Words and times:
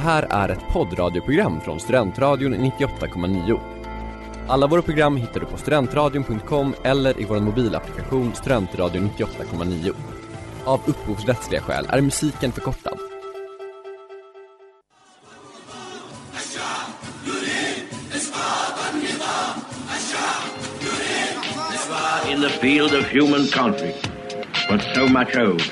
Det 0.00 0.04
här 0.04 0.26
är 0.30 0.48
ett 0.48 0.68
poddradioprogram 0.72 1.60
från 1.60 1.80
Studentradion 1.80 2.54
98,9. 2.54 3.60
Alla 4.48 4.66
våra 4.66 4.82
program 4.82 5.16
hittar 5.16 5.40
du 5.40 5.46
på 5.46 5.56
studentradion.com 5.56 6.74
eller 6.82 7.20
i 7.20 7.24
vår 7.24 7.40
mobilapplikation 7.40 8.34
Studentradion 8.34 9.10
98,9. 9.10 9.94
Av 10.64 10.80
upphovsrättsliga 10.86 11.60
skäl 11.60 11.86
är 11.88 12.00
musiken 12.00 12.52
förkortad. 12.52 12.98
in 22.30 22.40
the 22.40 22.48
field 22.48 22.94
of 22.94 23.04
human 23.04 23.46
conflict, 23.48 24.08
but 24.68 24.80
so 24.94 25.06
much 25.08 25.36
owed 25.36 25.62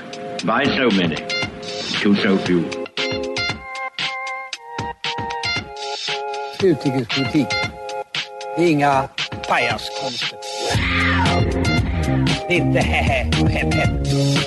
by 0.45 0.65
so 0.65 0.91
many 0.91 1.17
to 2.03 2.15
so 2.15 2.37
few. 2.39 2.78
Utrikespolitik. 6.63 7.49
Det 8.57 8.65
är 8.65 8.71
inga 8.71 9.09
pajaskonster. 9.49 10.39
Det 12.49 12.55
är 12.55 12.59
inte 12.59 12.81
hä-hä. 12.81 13.31
hep 13.49 13.75
hep. 13.75 14.38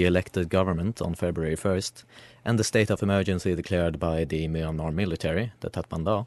The 0.00 0.06
elected 0.06 0.48
government 0.48 1.02
on 1.02 1.14
February 1.14 1.56
1st 1.56 2.04
and 2.46 2.58
the 2.58 2.64
state 2.64 2.88
of 2.88 3.02
emergency 3.02 3.54
declared 3.54 3.98
by 3.98 4.24
the 4.24 4.48
Myanmar 4.48 4.94
military, 4.94 5.52
the 5.60 5.68
Tatmadaw, 5.68 6.26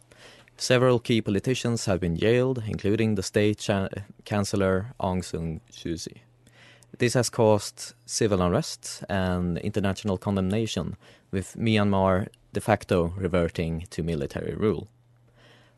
several 0.58 1.00
key 1.00 1.22
politicians 1.22 1.86
have 1.86 2.00
been 2.00 2.16
jailed, 2.16 2.62
including 2.68 3.16
the 3.16 3.24
state 3.24 3.58
cha- 3.58 3.90
chancellor 4.26 4.94
Aung 5.00 5.24
San 5.24 5.60
Suu 5.72 5.98
Kyi. 5.98 6.22
This 7.00 7.16
has 7.16 7.32
caused 7.32 7.96
civil 8.06 8.44
unrest 8.44 9.04
and 9.10 9.58
international 9.58 10.20
condemnation, 10.20 10.96
with 11.32 11.56
Myanmar 11.58 12.28
de 12.54 12.62
facto 12.62 13.16
reverting 13.18 13.88
to 13.90 14.04
military 14.04 14.54
rule. 14.54 14.88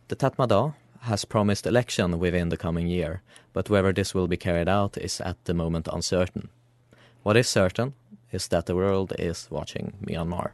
The 0.09 0.17
Tatmadaw 0.17 0.73
has 1.03 1.23
promised 1.23 1.65
election 1.65 2.19
within 2.19 2.49
the 2.49 2.57
coming 2.57 2.87
year, 2.87 3.21
but 3.53 3.69
whether 3.69 3.93
this 3.93 4.13
will 4.13 4.27
be 4.27 4.35
carried 4.35 4.67
out 4.67 4.97
is 4.97 5.21
at 5.21 5.37
the 5.45 5.53
moment 5.53 5.87
uncertain. 5.87 6.49
What 7.25 7.37
is 7.37 7.49
certain 7.49 7.95
is 8.31 8.47
that 8.49 8.67
the 8.67 8.75
world 8.75 9.11
is 9.17 9.47
watching 9.49 9.93
Myanmar. 9.99 10.51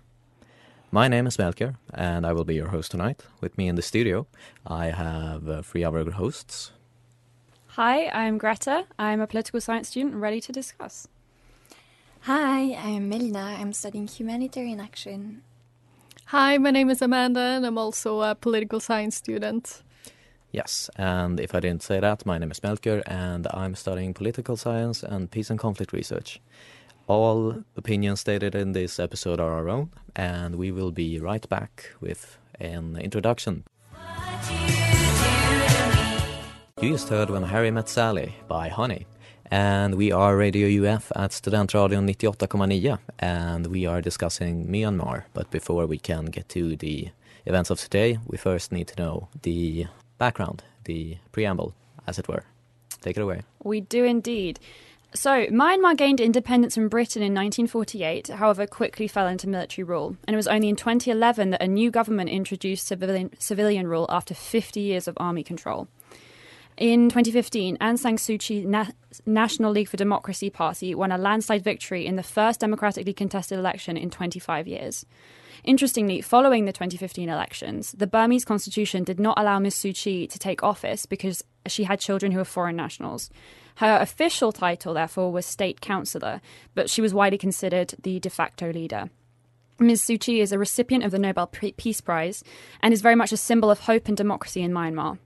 My 0.90 1.10
name 1.10 1.28
is 1.28 1.36
Melker, 1.36 1.76
and 1.94 2.26
I 2.26 2.32
will 2.32 2.46
be 2.46 2.56
your 2.56 2.70
host 2.70 2.92
tonight. 2.92 3.26
With 3.42 3.58
me 3.58 3.68
in 3.68 3.76
the 3.76 3.82
studio, 3.82 4.26
I 4.66 4.86
have 4.86 5.50
uh, 5.50 5.64
three 5.64 5.84
other 5.84 6.10
hosts. 6.12 6.72
Hi, 7.76 8.08
I'm 8.14 8.38
Greta. 8.38 8.86
I'm 8.98 9.20
a 9.20 9.28
political 9.28 9.60
science 9.60 9.90
student 9.90 10.16
ready 10.16 10.40
to 10.40 10.54
discuss. 10.54 11.10
Hi, 12.22 12.74
I'm 12.76 13.10
Melina. 13.10 13.58
I'm 13.60 13.74
studying 13.74 14.08
humanitarian 14.08 14.80
action. 14.80 15.42
Hi, 16.28 16.58
my 16.58 16.72
name 16.72 16.90
is 16.90 17.02
Amanda, 17.02 17.42
and 17.42 17.66
I'm 17.66 17.78
also 17.78 18.22
a 18.22 18.34
political 18.34 18.80
science 18.80 19.18
student. 19.18 19.84
Yes, 20.52 20.90
and 20.98 21.40
if 21.40 21.56
I 21.56 21.62
didn't 21.62 21.84
say 21.84 22.02
that, 22.02 22.26
my 22.26 22.38
name 22.38 22.52
is 22.52 22.60
Melker, 22.60 23.02
and 23.06 23.48
I'm 23.54 23.74
studying 23.74 24.14
political 24.14 24.58
science 24.58 25.02
and 25.02 25.32
peace 25.32 25.50
and 25.50 25.58
conflict 25.58 25.94
research. 25.94 26.42
All 27.08 27.64
opinions 27.78 28.20
stated 28.20 28.54
in 28.54 28.74
this 28.74 29.00
episode 29.00 29.40
are 29.40 29.54
our 29.54 29.70
own, 29.70 29.92
and 30.16 30.56
we 30.56 30.72
will 30.72 30.92
be 30.92 31.20
right 31.20 31.48
back 31.48 31.94
with 32.02 32.38
an 32.60 32.98
introduction. 32.98 33.64
You 36.82 36.92
just 36.92 37.10
heard 37.10 37.30
When 37.30 37.44
Harry 37.44 37.72
Met 37.72 37.88
Sally 37.88 38.36
by 38.48 38.68
Honey. 38.68 39.06
And 39.54 39.96
we 39.96 40.12
are 40.12 40.36
Radio 40.36 40.68
UF 40.86 41.12
at 41.16 41.32
Studentradion 41.32 42.10
98,9 42.10 43.00
and 43.20 43.68
we 43.68 43.86
are 43.86 44.02
discussing 44.02 44.66
Myanmar. 44.68 45.26
But 45.34 45.52
before 45.52 45.86
we 45.86 45.98
can 45.98 46.26
get 46.26 46.48
to 46.50 46.78
the 46.78 47.10
events 47.46 47.70
of 47.70 47.80
today, 47.80 48.18
we 48.26 48.38
first 48.38 48.72
need 48.72 48.88
to 48.88 49.04
know 49.04 49.28
the 49.42 49.88
background, 50.22 50.64
the 50.84 51.18
preamble, 51.32 51.74
as 52.06 52.20
it 52.20 52.28
were. 52.28 52.44
Take 53.02 53.18
it 53.18 53.24
away. 53.24 53.42
We 53.64 53.82
do 53.82 54.04
indeed. 54.04 54.60
So, 55.16 55.48
Myanmar 55.48 55.98
gained 55.98 56.22
independence 56.22 56.76
from 56.76 56.90
Britain 56.90 57.24
in 57.24 57.34
1948, 57.34 58.28
however, 58.28 58.68
quickly 58.68 59.08
fell 59.08 59.26
into 59.26 59.50
military 59.50 59.84
rule. 59.84 60.16
And 60.26 60.36
it 60.36 60.38
was 60.38 60.48
only 60.48 60.70
in 60.70 60.76
2011 60.76 61.50
that 61.50 61.64
a 61.64 61.68
new 61.68 61.90
government 61.90 62.30
introduced 62.30 62.86
civilian, 62.86 63.32
civilian 63.40 63.88
rule 63.88 64.06
after 64.10 64.36
50 64.36 64.80
years 64.80 65.08
of 65.08 65.18
army 65.18 65.44
control. 65.44 65.88
In 66.78 67.10
2015, 67.10 67.78
Aung 67.78 68.00
San 68.00 68.16
Suu 68.16 68.40
Kyi 68.40 68.66
Na- 68.66 68.88
National 69.26 69.72
League 69.72 69.90
for 69.90 69.98
Democracy 69.98 70.50
Party 70.50 70.96
won 70.96 71.12
a 71.12 71.18
landslide 71.18 71.64
victory 71.64 72.06
in 72.06 72.16
the 72.16 72.24
first 72.24 72.60
democratically 72.60 73.14
contested 73.14 73.60
election 73.60 73.98
in 73.98 74.10
25 74.10 74.68
years. 74.68 75.06
Interestingly, 75.64 76.22
following 76.22 76.66
the 76.66 76.72
2015 76.72 77.30
elections, 77.30 77.92
the 77.92 78.08
Burmese 78.08 78.46
constitution 78.46 79.04
did 79.04 79.20
not 79.20 79.38
allow 79.38 79.60
Ms. 79.60 79.76
Suu 79.76 79.96
Kyi 79.96 80.26
to 80.26 80.40
take 80.40 80.64
office 80.64 81.06
because 81.06 81.44
she 81.68 81.84
had 81.84 82.00
children 82.00 82.32
who 82.32 82.40
were 82.40 82.46
foreign 82.46 82.76
nationals. 82.76 83.30
Her 83.76 84.00
official 84.02 84.52
title, 84.52 84.96
therefore, 84.96 85.32
was 85.32 85.46
state 85.46 85.82
councillor, 85.82 86.42
but 86.74 86.90
she 86.90 87.02
was 87.02 87.14
widely 87.14 87.38
considered 87.38 87.94
the 88.02 88.20
de 88.20 88.30
facto 88.30 88.72
leader. 88.72 89.12
Ms. 89.78 90.02
Suu 90.02 90.20
Kyi 90.20 90.42
is 90.42 90.52
a 90.52 90.58
recipient 90.58 91.04
of 91.04 91.12
the 91.12 91.20
Nobel 91.20 91.48
Peace 91.48 92.02
Prize 92.02 92.44
and 92.82 92.94
is 92.94 93.02
very 93.02 93.16
much 93.16 93.32
a 93.32 93.38
symbol 93.38 93.70
of 93.70 93.82
hope 93.82 94.08
and 94.08 94.18
democracy 94.18 94.62
in 94.62 94.72
Myanmar. 94.72 95.20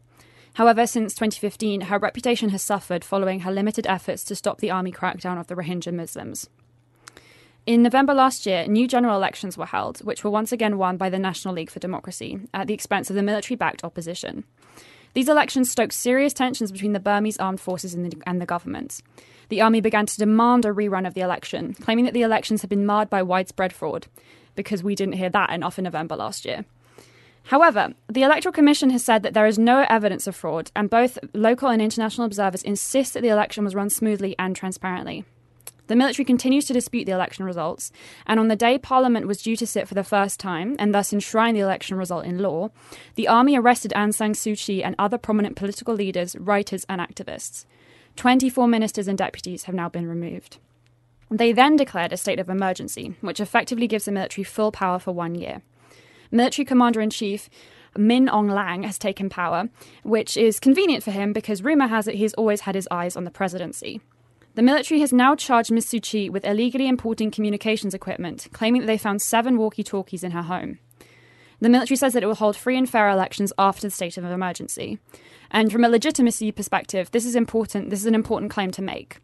However, 0.55 0.87
since 0.87 1.13
2015, 1.13 1.81
her 1.81 1.99
reputation 1.99 2.49
has 2.49 2.63
suffered 2.63 3.03
following 3.03 3.41
her 3.41 3.51
limited 3.51 3.85
efforts 3.87 4.23
to 4.23 4.35
stop 4.35 4.59
the 4.59 4.71
army 4.71 4.91
crackdown 4.91 5.37
of 5.37 5.47
the 5.47 5.55
Rohingya 5.55 5.93
Muslims. 5.93 6.49
In 7.65 7.83
November 7.83 8.13
last 8.13 8.45
year, 8.45 8.65
new 8.65 8.87
general 8.87 9.17
elections 9.17 9.57
were 9.57 9.65
held, 9.65 9.99
which 9.99 10.23
were 10.23 10.29
once 10.29 10.53
again 10.53 10.77
won 10.77 10.95
by 10.95 11.09
the 11.09 11.19
National 11.19 11.53
League 11.53 11.69
for 11.69 11.79
Democracy 11.79 12.39
at 12.53 12.67
the 12.67 12.73
expense 12.73 13.09
of 13.09 13.17
the 13.17 13.23
military 13.23 13.57
backed 13.57 13.83
opposition. 13.83 14.45
These 15.13 15.27
elections 15.27 15.69
stoked 15.69 15.93
serious 15.93 16.31
tensions 16.31 16.71
between 16.71 16.93
the 16.93 16.99
Burmese 17.01 17.37
armed 17.37 17.59
forces 17.59 17.93
and 17.93 18.05
the, 18.05 18.17
and 18.25 18.39
the 18.39 18.45
government. 18.45 19.01
The 19.49 19.61
army 19.61 19.81
began 19.81 20.05
to 20.05 20.17
demand 20.17 20.63
a 20.63 20.69
rerun 20.69 21.05
of 21.05 21.15
the 21.15 21.21
election, 21.21 21.73
claiming 21.73 22.05
that 22.05 22.13
the 22.13 22.21
elections 22.21 22.61
had 22.61 22.69
been 22.69 22.85
marred 22.85 23.09
by 23.09 23.23
widespread 23.23 23.73
fraud, 23.73 24.07
because 24.55 24.83
we 24.83 24.95
didn't 24.95 25.15
hear 25.15 25.29
that 25.29 25.49
enough 25.49 25.77
in 25.77 25.83
November 25.83 26.15
last 26.15 26.45
year. 26.45 26.63
However, 27.45 27.93
the 28.09 28.23
Electoral 28.23 28.53
Commission 28.53 28.89
has 28.89 29.03
said 29.03 29.21
that 29.21 29.35
there 29.35 29.45
is 29.45 29.59
no 29.59 29.85
evidence 29.87 30.25
of 30.25 30.35
fraud, 30.35 30.71
and 30.75 30.89
both 30.89 31.19
local 31.33 31.69
and 31.69 31.81
international 31.81 32.25
observers 32.25 32.63
insist 32.63 33.13
that 33.13 33.21
the 33.21 33.29
election 33.29 33.63
was 33.63 33.75
run 33.75 33.89
smoothly 33.89 34.35
and 34.39 34.55
transparently. 34.55 35.25
The 35.87 35.95
military 35.95 36.25
continues 36.25 36.65
to 36.65 36.73
dispute 36.73 37.05
the 37.05 37.11
election 37.11 37.45
results, 37.45 37.91
and 38.25 38.39
on 38.39 38.47
the 38.47 38.55
day 38.55 38.79
Parliament 38.79 39.27
was 39.27 39.43
due 39.43 39.55
to 39.57 39.67
sit 39.67 39.87
for 39.87 39.93
the 39.93 40.03
first 40.03 40.39
time 40.39 40.75
and 40.79 40.91
thus 40.93 41.13
enshrine 41.13 41.53
the 41.53 41.59
election 41.59 41.95
result 41.97 42.25
in 42.25 42.39
law, 42.39 42.71
the 43.13 43.27
army 43.27 43.55
arrested 43.55 43.93
Aung 43.95 44.11
San 44.11 44.33
Suu 44.33 44.57
Kyi 44.57 44.83
and 44.83 44.95
other 44.97 45.19
prominent 45.19 45.55
political 45.55 45.93
leaders, 45.93 46.35
writers, 46.37 46.85
and 46.89 46.99
activists. 46.99 47.65
24 48.15 48.67
ministers 48.67 49.07
and 49.07 49.19
deputies 49.19 49.65
have 49.65 49.75
now 49.75 49.87
been 49.87 50.07
removed. 50.07 50.57
They 51.29 51.51
then 51.51 51.75
declared 51.75 52.13
a 52.13 52.17
state 52.17 52.39
of 52.39 52.49
emergency, 52.49 53.15
which 53.21 53.39
effectively 53.39 53.87
gives 53.87 54.05
the 54.05 54.11
military 54.11 54.43
full 54.43 54.71
power 54.71 54.97
for 54.97 55.11
one 55.11 55.35
year. 55.35 55.61
Military 56.31 56.65
Commander 56.65 57.01
in 57.01 57.09
Chief 57.09 57.49
Min 57.97 58.27
Aung 58.27 58.49
Hlaing 58.49 58.85
has 58.85 58.97
taken 58.97 59.29
power, 59.29 59.69
which 60.03 60.35
is 60.35 60.59
convenient 60.59 61.03
for 61.03 61.11
him 61.11 61.31
because 61.33 61.63
rumour 61.63 61.87
has 61.87 62.07
it 62.07 62.15
he's 62.15 62.33
always 62.33 62.61
had 62.61 62.75
his 62.75 62.87
eyes 62.91 63.15
on 63.15 63.23
the 63.23 63.31
presidency. 63.31 64.01
The 64.55 64.61
military 64.61 65.01
has 65.01 65.11
now 65.11 65.35
charged 65.35 65.71
Ms. 65.71 65.87
Suu 65.87 66.01
Kyi 66.01 66.29
with 66.29 66.45
illegally 66.45 66.87
importing 66.87 67.29
communications 67.29 67.93
equipment, 67.93 68.47
claiming 68.53 68.81
that 68.81 68.87
they 68.87 68.97
found 68.97 69.21
seven 69.21 69.57
walkie 69.57 69.83
talkies 69.83 70.23
in 70.23 70.31
her 70.31 70.43
home. 70.43 70.79
The 71.59 71.69
military 71.69 71.97
says 71.97 72.13
that 72.13 72.23
it 72.23 72.25
will 72.25 72.35
hold 72.35 72.55
free 72.55 72.77
and 72.77 72.89
fair 72.89 73.09
elections 73.09 73.53
after 73.57 73.87
the 73.87 73.91
state 73.91 74.17
of 74.17 74.25
emergency. 74.25 74.99
And 75.51 75.71
from 75.71 75.83
a 75.83 75.89
legitimacy 75.89 76.51
perspective, 76.51 77.11
this 77.11 77.25
is 77.25 77.35
important. 77.35 77.89
This 77.89 77.99
is 77.99 78.05
an 78.05 78.15
important 78.15 78.51
claim 78.51 78.71
to 78.71 78.81
make. 78.81 79.17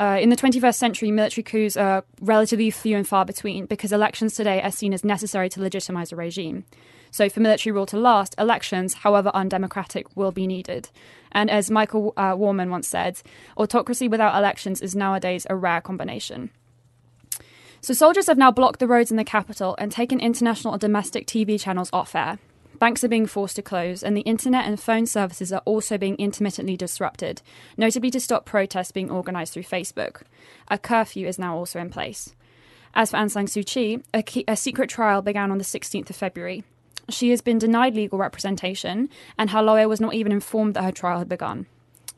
Uh, 0.00 0.18
in 0.18 0.30
the 0.30 0.36
21st 0.36 0.76
century, 0.76 1.10
military 1.10 1.42
coups 1.42 1.76
are 1.76 2.04
relatively 2.22 2.70
few 2.70 2.96
and 2.96 3.06
far 3.06 3.26
between 3.26 3.66
because 3.66 3.92
elections 3.92 4.34
today 4.34 4.62
are 4.62 4.70
seen 4.70 4.94
as 4.94 5.04
necessary 5.04 5.50
to 5.50 5.60
legitimize 5.60 6.10
a 6.10 6.16
regime. 6.16 6.64
So, 7.10 7.28
for 7.28 7.40
military 7.40 7.74
rule 7.74 7.84
to 7.84 7.98
last, 7.98 8.34
elections, 8.38 8.94
however 8.94 9.30
undemocratic, 9.34 10.06
will 10.16 10.32
be 10.32 10.46
needed. 10.46 10.88
And 11.32 11.50
as 11.50 11.70
Michael 11.70 12.14
uh, 12.16 12.34
Wahman 12.34 12.70
once 12.70 12.88
said, 12.88 13.20
autocracy 13.58 14.08
without 14.08 14.34
elections 14.38 14.80
is 14.80 14.96
nowadays 14.96 15.46
a 15.50 15.54
rare 15.54 15.82
combination. 15.82 16.48
So, 17.82 17.92
soldiers 17.92 18.26
have 18.26 18.38
now 18.38 18.50
blocked 18.50 18.80
the 18.80 18.88
roads 18.88 19.10
in 19.10 19.18
the 19.18 19.24
capital 19.24 19.76
and 19.78 19.92
taken 19.92 20.18
international 20.18 20.72
and 20.72 20.80
domestic 20.80 21.26
TV 21.26 21.60
channels 21.60 21.90
off 21.92 22.14
air. 22.14 22.38
Banks 22.80 23.04
are 23.04 23.08
being 23.08 23.26
forced 23.26 23.56
to 23.56 23.62
close, 23.62 24.02
and 24.02 24.16
the 24.16 24.22
internet 24.22 24.64
and 24.64 24.80
phone 24.80 25.04
services 25.04 25.52
are 25.52 25.60
also 25.66 25.98
being 25.98 26.16
intermittently 26.16 26.78
disrupted, 26.78 27.42
notably 27.76 28.10
to 28.10 28.18
stop 28.18 28.46
protests 28.46 28.90
being 28.90 29.10
organised 29.10 29.52
through 29.52 29.64
Facebook. 29.64 30.22
A 30.68 30.78
curfew 30.78 31.28
is 31.28 31.38
now 31.38 31.54
also 31.54 31.78
in 31.78 31.90
place. 31.90 32.34
As 32.94 33.10
for 33.10 33.18
Aung 33.18 33.30
San 33.30 33.44
Suu 33.44 33.66
Kyi, 33.66 34.02
a, 34.14 34.22
key, 34.22 34.44
a 34.48 34.56
secret 34.56 34.88
trial 34.88 35.20
began 35.20 35.50
on 35.50 35.58
the 35.58 35.64
16th 35.64 36.08
of 36.08 36.16
February. 36.16 36.64
She 37.10 37.28
has 37.30 37.42
been 37.42 37.58
denied 37.58 37.94
legal 37.94 38.18
representation, 38.18 39.10
and 39.36 39.50
her 39.50 39.62
lawyer 39.62 39.86
was 39.86 40.00
not 40.00 40.14
even 40.14 40.32
informed 40.32 40.72
that 40.72 40.84
her 40.84 40.90
trial 40.90 41.18
had 41.18 41.28
begun. 41.28 41.66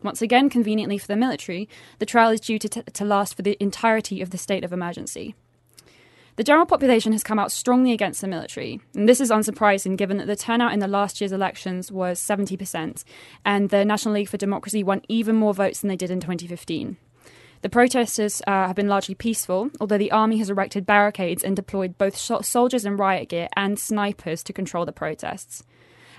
Once 0.00 0.22
again, 0.22 0.48
conveniently 0.48 0.96
for 0.96 1.08
the 1.08 1.16
military, 1.16 1.68
the 1.98 2.06
trial 2.06 2.30
is 2.30 2.40
due 2.40 2.60
to, 2.60 2.68
t- 2.68 2.82
to 2.82 3.04
last 3.04 3.34
for 3.34 3.42
the 3.42 3.56
entirety 3.58 4.20
of 4.20 4.30
the 4.30 4.38
state 4.38 4.62
of 4.62 4.72
emergency. 4.72 5.34
The 6.36 6.44
general 6.44 6.64
population 6.64 7.12
has 7.12 7.22
come 7.22 7.38
out 7.38 7.52
strongly 7.52 7.92
against 7.92 8.22
the 8.22 8.26
military, 8.26 8.80
and 8.94 9.06
this 9.06 9.20
is 9.20 9.30
unsurprising 9.30 9.96
given 9.98 10.16
that 10.16 10.26
the 10.26 10.36
turnout 10.36 10.72
in 10.72 10.80
the 10.80 10.88
last 10.88 11.20
year's 11.20 11.32
elections 11.32 11.92
was 11.92 12.18
70%, 12.18 13.04
and 13.44 13.68
the 13.68 13.84
National 13.84 14.14
League 14.14 14.30
for 14.30 14.38
Democracy 14.38 14.82
won 14.82 15.02
even 15.08 15.36
more 15.36 15.52
votes 15.52 15.80
than 15.80 15.88
they 15.88 15.96
did 15.96 16.10
in 16.10 16.20
2015. 16.20 16.96
The 17.60 17.68
protesters 17.68 18.40
uh, 18.46 18.66
have 18.66 18.76
been 18.76 18.88
largely 18.88 19.14
peaceful, 19.14 19.70
although 19.78 19.98
the 19.98 20.10
army 20.10 20.38
has 20.38 20.48
erected 20.48 20.86
barricades 20.86 21.44
and 21.44 21.54
deployed 21.54 21.98
both 21.98 22.16
soldiers 22.16 22.86
in 22.86 22.96
riot 22.96 23.28
gear 23.28 23.48
and 23.54 23.78
snipers 23.78 24.42
to 24.44 24.54
control 24.54 24.86
the 24.86 24.90
protests. 24.90 25.62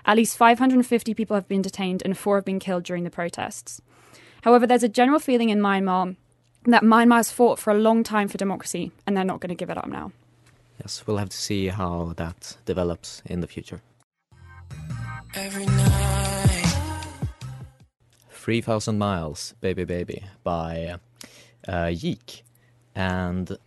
At 0.06 0.18
least 0.18 0.38
550 0.38 1.14
people 1.16 1.36
have 1.36 1.48
been 1.48 1.62
detained 1.62 2.02
and 2.06 2.18
four 2.18 2.38
have 2.38 2.46
been 2.46 2.60
killed 2.60 2.84
during 2.84 3.04
the 3.04 3.10
protests. 3.10 3.82
However, 4.44 4.68
there's 4.68 4.84
a 4.84 4.90
general 4.90 5.20
feeling 5.20 5.50
in 5.50 5.60
Myanmar 5.60 6.16
that 6.66 6.84
Myanmar 6.84 7.18
has 7.18 7.32
fought 7.32 7.60
for 7.60 7.72
a 7.72 7.78
long 7.78 8.04
time 8.04 8.28
for 8.28 8.38
democracy 8.38 8.92
and 9.06 9.16
they're 9.16 9.24
not 9.24 9.40
going 9.40 9.50
to 9.50 9.56
give 9.56 9.70
it 9.70 9.78
up 9.78 9.88
now. 9.88 10.12
Yes, 10.80 11.06
we'll 11.06 11.18
have 11.18 11.30
to 11.30 11.38
see 11.38 11.68
how 11.68 12.14
that 12.18 12.58
develops 12.66 13.22
in 13.26 13.42
the 13.42 13.48
future. 13.48 13.82
Every 15.36 15.66
night. 15.66 16.24
3000 18.30 18.98
Miles, 18.98 19.54
Baby 19.62 19.86
Baby 19.86 20.24
by 20.44 20.96
uh, 21.68 21.92
Yeek. 21.94 22.44
And 22.94 23.58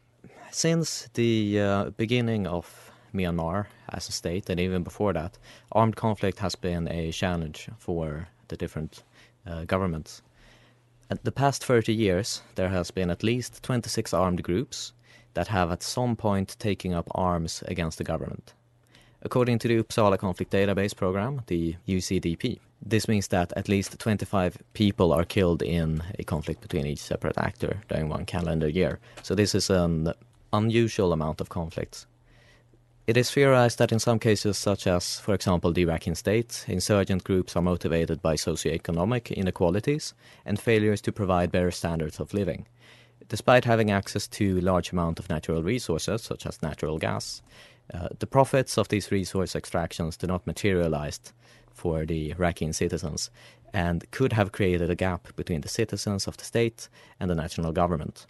since 0.50 1.08
the 1.14 1.60
uh, 1.60 1.90
beginning 1.96 2.46
of 2.46 2.90
Myanmar 3.14 3.66
as 3.88 4.08
a 4.08 4.12
state, 4.12 4.50
and 4.50 4.60
even 4.60 4.82
before 4.82 5.14
that, 5.14 5.38
armed 5.72 5.96
conflict 5.96 6.40
has 6.40 6.54
been 6.54 6.88
a 6.88 7.10
challenge 7.10 7.70
for 7.78 8.28
the 8.48 8.56
different 8.56 9.02
uh, 9.46 9.64
governments. 9.64 10.22
At 11.08 11.22
the 11.22 11.30
past 11.30 11.64
30 11.64 11.94
years, 11.94 12.42
there 12.56 12.70
has 12.70 12.90
been 12.90 13.10
at 13.10 13.22
least 13.22 13.62
26 13.62 14.12
armed 14.12 14.42
groups 14.42 14.92
that 15.34 15.46
have 15.48 15.70
at 15.70 15.84
some 15.84 16.16
point 16.16 16.56
taken 16.58 16.92
up 16.92 17.06
arms 17.14 17.62
against 17.68 17.98
the 17.98 18.04
government. 18.04 18.54
According 19.22 19.60
to 19.60 19.68
the 19.68 19.80
Uppsala 19.80 20.18
Conflict 20.18 20.50
Database 20.50 20.96
Program, 20.96 21.42
the 21.46 21.76
UCDP, 21.86 22.58
this 22.84 23.06
means 23.06 23.28
that 23.28 23.52
at 23.56 23.68
least 23.68 23.96
25 24.00 24.58
people 24.72 25.12
are 25.12 25.24
killed 25.24 25.62
in 25.62 26.02
a 26.18 26.24
conflict 26.24 26.60
between 26.60 26.86
each 26.86 26.98
separate 26.98 27.38
actor 27.38 27.78
during 27.88 28.08
one 28.08 28.24
calendar 28.24 28.68
year. 28.68 28.98
So 29.22 29.36
this 29.36 29.54
is 29.54 29.70
an 29.70 30.12
unusual 30.52 31.12
amount 31.12 31.40
of 31.40 31.48
conflicts. 31.48 32.06
It 33.06 33.16
is 33.16 33.30
theorized 33.30 33.78
that 33.78 33.92
in 33.92 34.00
some 34.00 34.18
cases, 34.18 34.58
such 34.58 34.84
as, 34.84 35.20
for 35.20 35.32
example, 35.32 35.72
the 35.72 35.86
Rakhine 35.86 36.16
state, 36.16 36.64
insurgent 36.66 37.22
groups 37.22 37.54
are 37.54 37.62
motivated 37.62 38.20
by 38.20 38.34
socioeconomic 38.34 39.32
inequalities 39.32 40.12
and 40.44 40.58
failures 40.58 41.00
to 41.02 41.12
provide 41.12 41.52
better 41.52 41.70
standards 41.70 42.18
of 42.18 42.34
living. 42.34 42.66
Despite 43.28 43.64
having 43.64 43.92
access 43.92 44.26
to 44.28 44.60
large 44.60 44.90
amount 44.90 45.20
of 45.20 45.28
natural 45.28 45.62
resources, 45.62 46.22
such 46.22 46.46
as 46.46 46.62
natural 46.62 46.98
gas, 46.98 47.42
uh, 47.94 48.08
the 48.18 48.26
profits 48.26 48.76
of 48.76 48.88
these 48.88 49.12
resource 49.12 49.54
extractions 49.54 50.16
do 50.16 50.26
not 50.26 50.44
materialize 50.44 51.20
for 51.72 52.04
the 52.06 52.34
Rakhine 52.34 52.74
citizens 52.74 53.30
and 53.72 54.10
could 54.10 54.32
have 54.32 54.50
created 54.50 54.90
a 54.90 54.96
gap 54.96 55.28
between 55.36 55.60
the 55.60 55.68
citizens 55.68 56.26
of 56.26 56.38
the 56.38 56.44
state 56.44 56.88
and 57.20 57.30
the 57.30 57.36
national 57.36 57.70
government. 57.70 58.26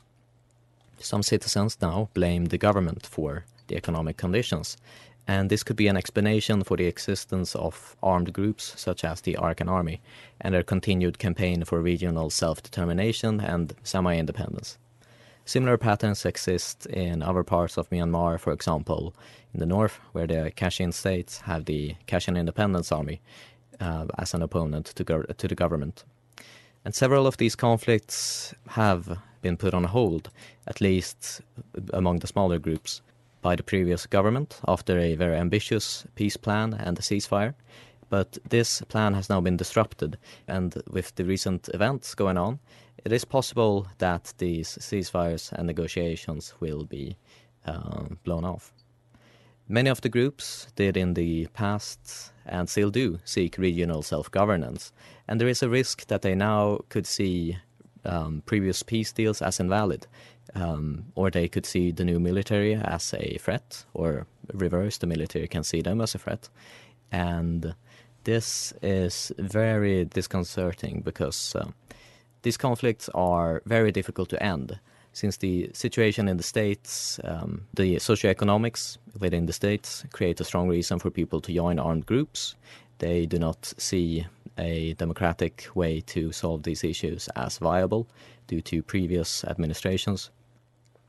Some 0.98 1.22
citizens 1.22 1.78
now 1.80 2.10
blame 2.12 2.46
the 2.46 2.58
government 2.58 3.06
for 3.06 3.46
the 3.68 3.76
economic 3.76 4.16
conditions, 4.16 4.76
and 5.28 5.50
this 5.50 5.62
could 5.62 5.76
be 5.76 5.88
an 5.88 5.96
explanation 5.96 6.62
for 6.62 6.76
the 6.76 6.86
existence 6.86 7.56
of 7.56 7.96
armed 8.02 8.32
groups 8.32 8.74
such 8.76 9.04
as 9.04 9.20
the 9.20 9.34
Arakan 9.34 9.68
Army 9.68 10.00
and 10.40 10.54
their 10.54 10.62
continued 10.62 11.18
campaign 11.18 11.64
for 11.64 11.80
regional 11.80 12.30
self 12.30 12.62
determination 12.62 13.40
and 13.40 13.74
semi 13.82 14.16
independence. 14.16 14.78
Similar 15.44 15.78
patterns 15.78 16.24
exist 16.24 16.86
in 16.86 17.22
other 17.22 17.44
parts 17.44 17.76
of 17.76 17.88
Myanmar, 17.90 18.38
for 18.38 18.52
example, 18.52 19.14
in 19.54 19.60
the 19.60 19.66
north, 19.66 20.00
where 20.12 20.26
the 20.26 20.52
Kachin 20.56 20.92
states 20.92 21.42
have 21.42 21.64
the 21.64 21.94
Kachin 22.08 22.36
Independence 22.36 22.90
Army 22.90 23.20
uh, 23.80 24.06
as 24.18 24.34
an 24.34 24.42
opponent 24.42 24.86
to, 24.86 25.04
go- 25.04 25.22
to 25.22 25.48
the 25.48 25.54
government. 25.54 26.04
And 26.84 26.94
several 26.94 27.26
of 27.26 27.36
these 27.36 27.54
conflicts 27.54 28.54
have 28.70 29.18
been 29.40 29.56
put 29.56 29.74
on 29.74 29.84
hold, 29.84 30.30
at 30.66 30.80
least 30.80 31.40
among 31.92 32.18
the 32.20 32.26
smaller 32.26 32.58
groups, 32.58 33.00
by 33.42 33.56
the 33.56 33.62
previous 33.62 34.06
government 34.06 34.60
after 34.66 34.98
a 34.98 35.14
very 35.14 35.36
ambitious 35.36 36.06
peace 36.14 36.36
plan 36.36 36.74
and 36.74 36.98
a 36.98 37.02
ceasefire. 37.02 37.54
But 38.08 38.38
this 38.48 38.82
plan 38.82 39.14
has 39.14 39.28
now 39.28 39.40
been 39.40 39.56
disrupted, 39.56 40.16
and 40.46 40.80
with 40.88 41.14
the 41.16 41.24
recent 41.24 41.68
events 41.74 42.14
going 42.14 42.38
on, 42.38 42.60
it 43.04 43.12
is 43.12 43.24
possible 43.24 43.88
that 43.98 44.32
these 44.38 44.78
ceasefires 44.80 45.52
and 45.52 45.66
negotiations 45.66 46.54
will 46.60 46.84
be 46.84 47.16
uh, 47.64 48.04
blown 48.24 48.44
off. 48.44 48.72
Many 49.68 49.90
of 49.90 50.00
the 50.00 50.08
groups 50.08 50.68
did 50.76 50.96
in 50.96 51.14
the 51.14 51.48
past 51.48 52.32
and 52.44 52.68
still 52.68 52.90
do 52.90 53.18
seek 53.24 53.58
regional 53.58 54.02
self 54.02 54.30
governance, 54.30 54.92
and 55.26 55.40
there 55.40 55.48
is 55.48 55.62
a 55.62 55.68
risk 55.68 56.06
that 56.06 56.22
they 56.22 56.36
now 56.36 56.78
could 56.88 57.06
see 57.06 57.58
um, 58.06 58.42
previous 58.46 58.82
peace 58.82 59.12
deals 59.12 59.42
as 59.42 59.60
invalid, 59.60 60.06
um, 60.54 61.04
or 61.14 61.30
they 61.30 61.48
could 61.48 61.66
see 61.66 61.90
the 61.90 62.04
new 62.04 62.18
military 62.18 62.74
as 62.74 63.14
a 63.14 63.38
threat, 63.38 63.84
or 63.94 64.26
reverse, 64.52 64.98
the 64.98 65.06
military 65.06 65.48
can 65.48 65.64
see 65.64 65.82
them 65.82 66.00
as 66.00 66.14
a 66.14 66.18
threat. 66.18 66.48
And 67.12 67.74
this 68.24 68.72
is 68.82 69.32
very 69.38 70.04
disconcerting 70.04 71.02
because 71.04 71.54
uh, 71.54 71.68
these 72.42 72.56
conflicts 72.56 73.08
are 73.14 73.62
very 73.66 73.92
difficult 73.92 74.28
to 74.30 74.42
end 74.42 74.78
since 75.16 75.38
the 75.38 75.70
situation 75.72 76.28
in 76.28 76.36
the 76.36 76.42
states, 76.42 77.18
um, 77.24 77.66
the 77.72 77.96
socioeconomics 77.96 78.98
within 79.18 79.46
the 79.46 79.52
states 79.54 80.04
create 80.12 80.38
a 80.42 80.44
strong 80.44 80.68
reason 80.68 80.98
for 80.98 81.10
people 81.10 81.40
to 81.40 81.54
join 81.54 81.78
armed 81.78 82.04
groups. 82.04 82.54
They 82.98 83.26
do 83.26 83.38
not 83.38 83.72
see 83.76 84.26
a 84.58 84.94
democratic 84.94 85.68
way 85.74 86.00
to 86.00 86.32
solve 86.32 86.62
these 86.62 86.82
issues 86.82 87.28
as 87.36 87.58
viable 87.58 88.08
due 88.46 88.62
to 88.62 88.82
previous 88.82 89.44
administrations. 89.44 90.30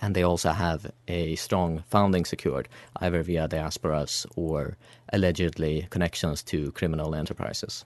And 0.01 0.15
they 0.15 0.23
also 0.23 0.51
have 0.51 0.91
a 1.07 1.35
strong 1.35 1.83
founding 1.87 2.25
secured, 2.25 2.67
either 2.97 3.23
via 3.23 3.47
diasporas 3.47 4.25
or 4.35 4.77
allegedly 5.11 5.87
connections 5.89 6.43
to 6.43 6.71
criminal 6.73 7.15
enterprises. 7.15 7.85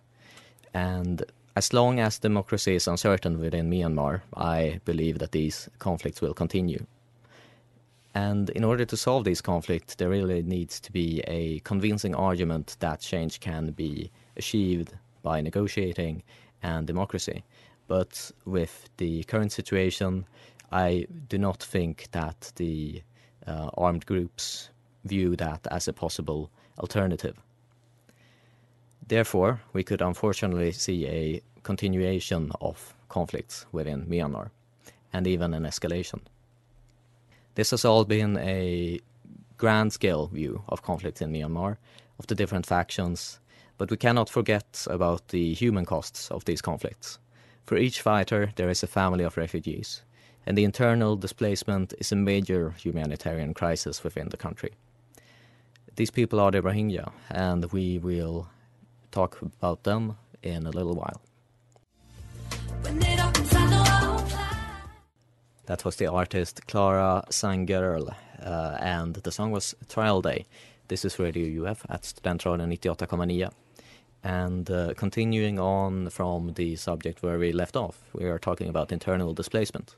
And 0.74 1.24
as 1.56 1.74
long 1.74 2.00
as 2.00 2.20
democracy 2.20 2.76
is 2.76 2.88
uncertain 2.88 3.40
within 3.40 3.70
Myanmar, 3.70 4.22
I 4.36 4.80
believe 4.86 5.20
that 5.20 5.32
these 5.32 5.70
conflicts 5.80 6.22
will 6.22 6.34
continue. 6.34 6.86
And 8.14 8.50
in 8.50 8.64
order 8.64 8.86
to 8.86 8.98
solve 8.98 9.24
these 9.24 9.42
conflicts, 9.42 9.96
there 9.96 10.10
really 10.10 10.42
needs 10.44 10.80
to 10.82 10.92
be 10.92 11.22
a 11.28 11.60
convincing 11.60 12.14
argument 12.14 12.76
that 12.80 13.00
change 13.00 13.40
can 13.40 13.72
be 13.72 14.12
achieved 14.36 14.94
by 15.24 15.42
negotiating 15.42 16.24
and 16.62 16.86
democracy. 16.86 17.44
But 17.88 18.32
with 18.46 18.90
the 18.98 19.24
current 19.24 19.52
situation, 19.52 20.26
I 20.72 21.08
do 21.30 21.38
not 21.38 21.64
think 21.64 22.08
that 22.12 22.52
the 22.56 23.02
uh, 23.48 23.70
armed 23.78 24.06
groups 24.06 24.70
view 25.06 25.36
that 25.38 25.66
as 25.72 25.88
a 25.88 25.94
possible 25.94 26.50
alternative. 26.80 27.38
Therefore, 29.08 29.62
we 29.74 29.84
could 29.84 30.02
unfortunately 30.02 30.72
see 30.72 31.08
a 31.08 31.42
continuation 31.64 32.52
of 32.62 32.94
conflicts 33.10 33.66
within 33.72 34.06
Myanmar 34.06 34.52
and 35.12 35.28
even 35.28 35.54
an 35.54 35.64
escalation. 35.64 36.22
This 37.56 37.72
has 37.72 37.86
all 37.86 38.06
been 38.06 38.38
a 38.38 39.00
grand 39.58 39.94
scale 39.94 40.28
view 40.28 40.64
of 40.70 40.82
conflict 40.82 41.22
in 41.22 41.32
Myanmar, 41.32 41.78
of 42.18 42.28
the 42.28 42.36
different 42.36 42.66
factions, 42.66 43.40
but 43.78 43.92
we 43.92 43.98
cannot 43.98 44.30
forget 44.30 44.88
about 44.90 45.28
the 45.30 45.54
human 45.54 45.86
costs 45.86 46.32
of 46.32 46.46
these 46.46 46.62
conflicts. 46.62 47.20
For 47.66 47.78
each 47.78 48.02
fighter, 48.02 48.52
there 48.56 48.70
is 48.70 48.84
a 48.84 48.88
family 48.88 49.24
of 49.24 49.38
refugees. 49.38 50.02
And 50.46 50.58
the 50.58 50.64
internal 50.64 51.16
displacement 51.16 51.94
is 52.00 52.12
a 52.12 52.16
major 52.16 52.72
humanitarian 52.72 53.54
crisis 53.54 54.04
within 54.04 54.30
the 54.30 54.38
country. 54.38 54.72
These 55.96 56.12
people 56.12 56.40
are 56.40 56.52
the 56.52 56.62
Rohingya, 56.62 57.12
and 57.30 57.72
we 57.72 58.00
will 58.00 58.48
talk 59.12 59.40
about 59.42 59.84
them 59.84 60.18
in 60.42 60.66
a 60.66 60.72
little 60.72 60.96
while. 60.96 61.22
That 65.68 65.86
was 65.86 65.96
the 65.98 66.08
artist 66.08 66.68
Clara 66.68 67.24
Sangirl, 67.30 68.16
uh, 68.44 68.78
and 68.80 69.16
the 69.16 69.32
song 69.32 69.52
was 69.52 69.76
Trial 69.88 70.22
Day. 70.22 70.48
This 70.88 71.06
is 71.06 71.20
Radio 71.20 71.66
UF 71.66 71.86
at 71.90 72.02
Studentradion 72.02 72.68
98,9. 72.68 73.52
And 74.24 74.70
uh, 74.70 74.94
continuing 74.96 75.60
on 75.60 76.10
from 76.10 76.54
the 76.54 76.76
subject 76.76 77.24
where 77.24 77.38
we 77.38 77.52
left 77.52 77.76
off, 77.76 78.02
we 78.14 78.26
are 78.26 78.40
talking 78.40 78.70
about 78.70 78.92
internal 78.92 79.34
displacement. 79.34 79.96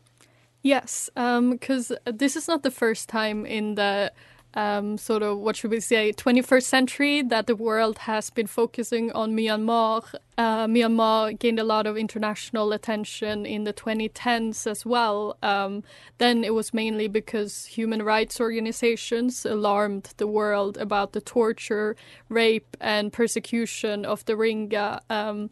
Yes, 0.61 1.09
because 1.15 1.91
this 2.05 2.35
is 2.35 2.47
not 2.47 2.63
the 2.63 2.71
first 2.71 3.09
time 3.09 3.45
in 3.45 3.75
the 3.75 4.11
um, 4.55 4.97
sort 4.97 5.23
of 5.23 5.37
what 5.39 5.55
should 5.55 5.71
we 5.71 5.79
say 5.79 6.11
21st 6.11 6.63
century 6.63 7.21
that 7.21 7.47
the 7.47 7.55
world 7.55 7.99
has 7.99 8.29
been 8.29 8.47
focusing 8.47 9.11
on 9.11 9.33
Myanmar. 9.33 10.03
Uh, 10.37 10.65
Myanmar 10.67 11.37
gained 11.37 11.59
a 11.59 11.63
lot 11.63 11.85
of 11.85 11.97
international 11.97 12.71
attention 12.71 13.45
in 13.45 13.63
the 13.63 13.73
2010s 13.73 14.65
as 14.69 14.85
well. 14.85 15.37
Um, 15.41 15.83
then 16.17 16.43
it 16.43 16.53
was 16.53 16.73
mainly 16.73 17.07
because 17.07 17.65
human 17.65 18.01
rights 18.03 18.39
organizations 18.39 19.45
alarmed 19.45 20.13
the 20.17 20.27
world 20.27 20.77
about 20.77 21.13
the 21.13 21.21
torture, 21.21 21.95
rape, 22.29 22.77
and 22.79 23.11
persecution 23.13 24.05
of 24.05 24.25
the 24.25 24.33
Rohingya. 24.33 25.01
Um, 25.09 25.49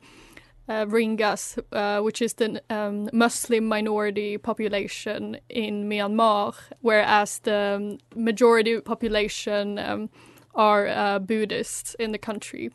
uh, 0.71 0.85
Rohingyas, 0.85 1.57
uh, 1.71 2.01
which 2.01 2.21
is 2.21 2.33
the 2.35 2.61
um, 2.69 3.09
Muslim 3.11 3.65
minority 3.65 4.37
population 4.37 5.37
in 5.49 5.89
Myanmar, 5.89 6.53
whereas 6.81 7.39
the 7.39 7.75
um, 7.75 7.97
majority 8.15 8.79
population 8.79 9.77
um, 9.79 10.09
are 10.55 10.87
uh, 10.87 11.19
Buddhists 11.19 11.95
in 11.95 12.11
the 12.11 12.17
country. 12.17 12.71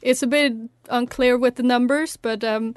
It's 0.00 0.22
a 0.22 0.26
bit 0.26 0.52
unclear 0.88 1.36
with 1.36 1.56
the 1.56 1.62
numbers, 1.62 2.16
but 2.16 2.44
um, 2.44 2.74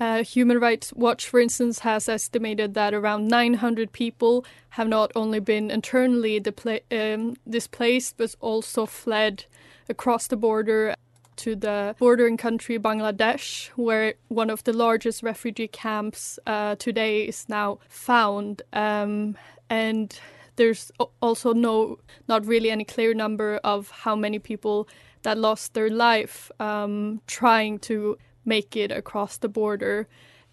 uh, 0.00 0.24
Human 0.24 0.58
Rights 0.58 0.92
Watch, 0.92 1.28
for 1.28 1.40
instance, 1.40 1.80
has 1.80 2.08
estimated 2.08 2.74
that 2.74 2.94
around 2.94 3.28
900 3.28 3.92
people 3.92 4.44
have 4.70 4.88
not 4.88 5.12
only 5.14 5.40
been 5.40 5.70
internally 5.70 6.42
um, 6.90 7.36
displaced, 7.48 8.16
but 8.16 8.34
also 8.40 8.86
fled 8.86 9.44
across 9.88 10.26
the 10.26 10.36
border 10.36 10.94
to 11.36 11.56
the 11.56 11.94
bordering 11.98 12.36
country 12.36 12.78
Bangladesh, 12.78 13.68
where 13.76 14.14
one 14.28 14.50
of 14.50 14.64
the 14.64 14.72
largest 14.72 15.22
refugee 15.22 15.68
camps 15.68 16.38
uh, 16.46 16.76
today 16.76 17.22
is 17.22 17.48
now 17.48 17.78
found. 17.88 18.62
Um, 18.72 19.36
and 19.70 20.18
there's 20.56 20.92
also 21.20 21.52
no, 21.52 21.98
not 22.28 22.46
really 22.46 22.70
any 22.70 22.84
clear 22.84 23.14
number 23.14 23.60
of 23.64 23.90
how 23.90 24.14
many 24.14 24.38
people 24.38 24.88
that 25.22 25.38
lost 25.38 25.74
their 25.74 25.90
life 25.90 26.50
um, 26.60 27.20
trying 27.26 27.78
to 27.80 28.16
make 28.44 28.76
it 28.76 28.92
across 28.92 29.38
the 29.38 29.48
border. 29.48 30.06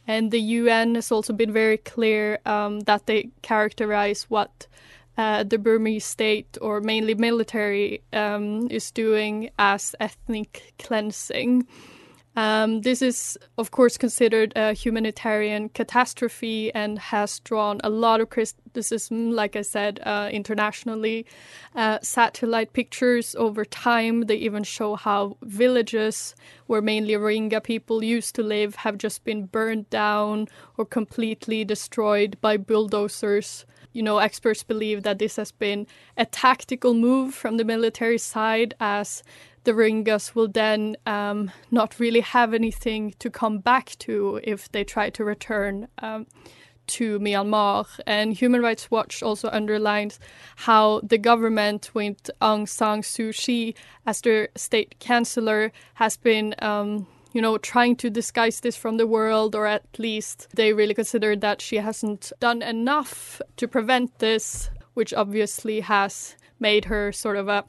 And 0.07 0.31
the 0.31 0.41
UN 0.41 0.95
has 0.95 1.11
also 1.11 1.33
been 1.33 1.53
very 1.53 1.77
clear 1.77 2.39
um, 2.45 2.81
that 2.81 3.05
they 3.05 3.29
characterize 3.41 4.23
what 4.23 4.67
uh, 5.17 5.43
the 5.43 5.57
Burmese 5.57 6.05
state, 6.05 6.57
or 6.61 6.81
mainly 6.81 7.15
military, 7.15 8.01
um, 8.13 8.67
is 8.69 8.91
doing 8.91 9.49
as 9.57 9.95
ethnic 9.99 10.73
cleansing. 10.79 11.67
Um, 12.35 12.81
this 12.81 13.01
is, 13.01 13.37
of 13.57 13.71
course, 13.71 13.97
considered 13.97 14.53
a 14.55 14.71
humanitarian 14.71 15.67
catastrophe 15.67 16.73
and 16.73 16.97
has 16.97 17.39
drawn 17.39 17.81
a 17.83 17.89
lot 17.89 18.21
of 18.21 18.29
criticism, 18.29 19.31
like 19.31 19.57
I 19.57 19.63
said, 19.63 19.99
uh, 20.03 20.29
internationally. 20.31 21.25
Uh, 21.75 21.99
satellite 22.01 22.71
pictures 22.71 23.35
over 23.35 23.65
time, 23.65 24.21
they 24.21 24.35
even 24.35 24.63
show 24.63 24.95
how 24.95 25.35
villages 25.41 26.33
where 26.67 26.81
mainly 26.81 27.15
Rohingya 27.15 27.61
people 27.63 28.01
used 28.01 28.33
to 28.35 28.43
live 28.43 28.75
have 28.75 28.97
just 28.97 29.25
been 29.25 29.47
burned 29.47 29.89
down 29.89 30.47
or 30.77 30.85
completely 30.85 31.65
destroyed 31.65 32.37
by 32.39 32.55
bulldozers 32.55 33.65
you 33.93 34.03
know, 34.03 34.19
experts 34.19 34.63
believe 34.63 35.03
that 35.03 35.19
this 35.19 35.35
has 35.35 35.51
been 35.51 35.87
a 36.17 36.25
tactical 36.25 36.93
move 36.93 37.33
from 37.33 37.57
the 37.57 37.65
military 37.65 38.17
side 38.17 38.73
as 38.79 39.23
the 39.63 39.73
Rohingyas 39.73 40.33
will 40.33 40.47
then 40.47 40.95
um, 41.05 41.51
not 41.69 41.99
really 41.99 42.21
have 42.21 42.53
anything 42.53 43.13
to 43.19 43.29
come 43.29 43.59
back 43.59 43.95
to 43.99 44.39
if 44.43 44.71
they 44.71 44.83
try 44.83 45.09
to 45.11 45.23
return 45.23 45.87
um, 45.99 46.25
to 46.87 47.19
Myanmar. 47.19 47.85
And 48.07 48.33
Human 48.33 48.61
Rights 48.61 48.89
Watch 48.89 49.21
also 49.21 49.49
underlines 49.49 50.19
how 50.57 51.01
the 51.01 51.17
government, 51.17 51.91
with 51.93 52.29
Aung 52.41 52.67
San 52.67 53.01
Suu 53.01 53.33
Kyi 53.35 53.75
as 54.05 54.21
their 54.21 54.49
state 54.55 54.95
chancellor, 54.99 55.71
has 55.95 56.17
been. 56.17 56.55
Um, 56.59 57.07
you 57.33 57.41
know, 57.41 57.57
trying 57.57 57.95
to 57.97 58.09
disguise 58.09 58.59
this 58.59 58.75
from 58.75 58.97
the 58.97 59.07
world, 59.07 59.55
or 59.55 59.65
at 59.65 59.83
least 59.97 60.47
they 60.53 60.73
really 60.73 60.93
consider 60.93 61.35
that 61.37 61.61
she 61.61 61.77
hasn't 61.77 62.31
done 62.39 62.61
enough 62.61 63.41
to 63.57 63.67
prevent 63.67 64.19
this, 64.19 64.69
which 64.93 65.13
obviously 65.13 65.79
has 65.81 66.35
made 66.59 66.85
her 66.85 67.11
sort 67.11 67.37
of 67.37 67.47
a 67.47 67.63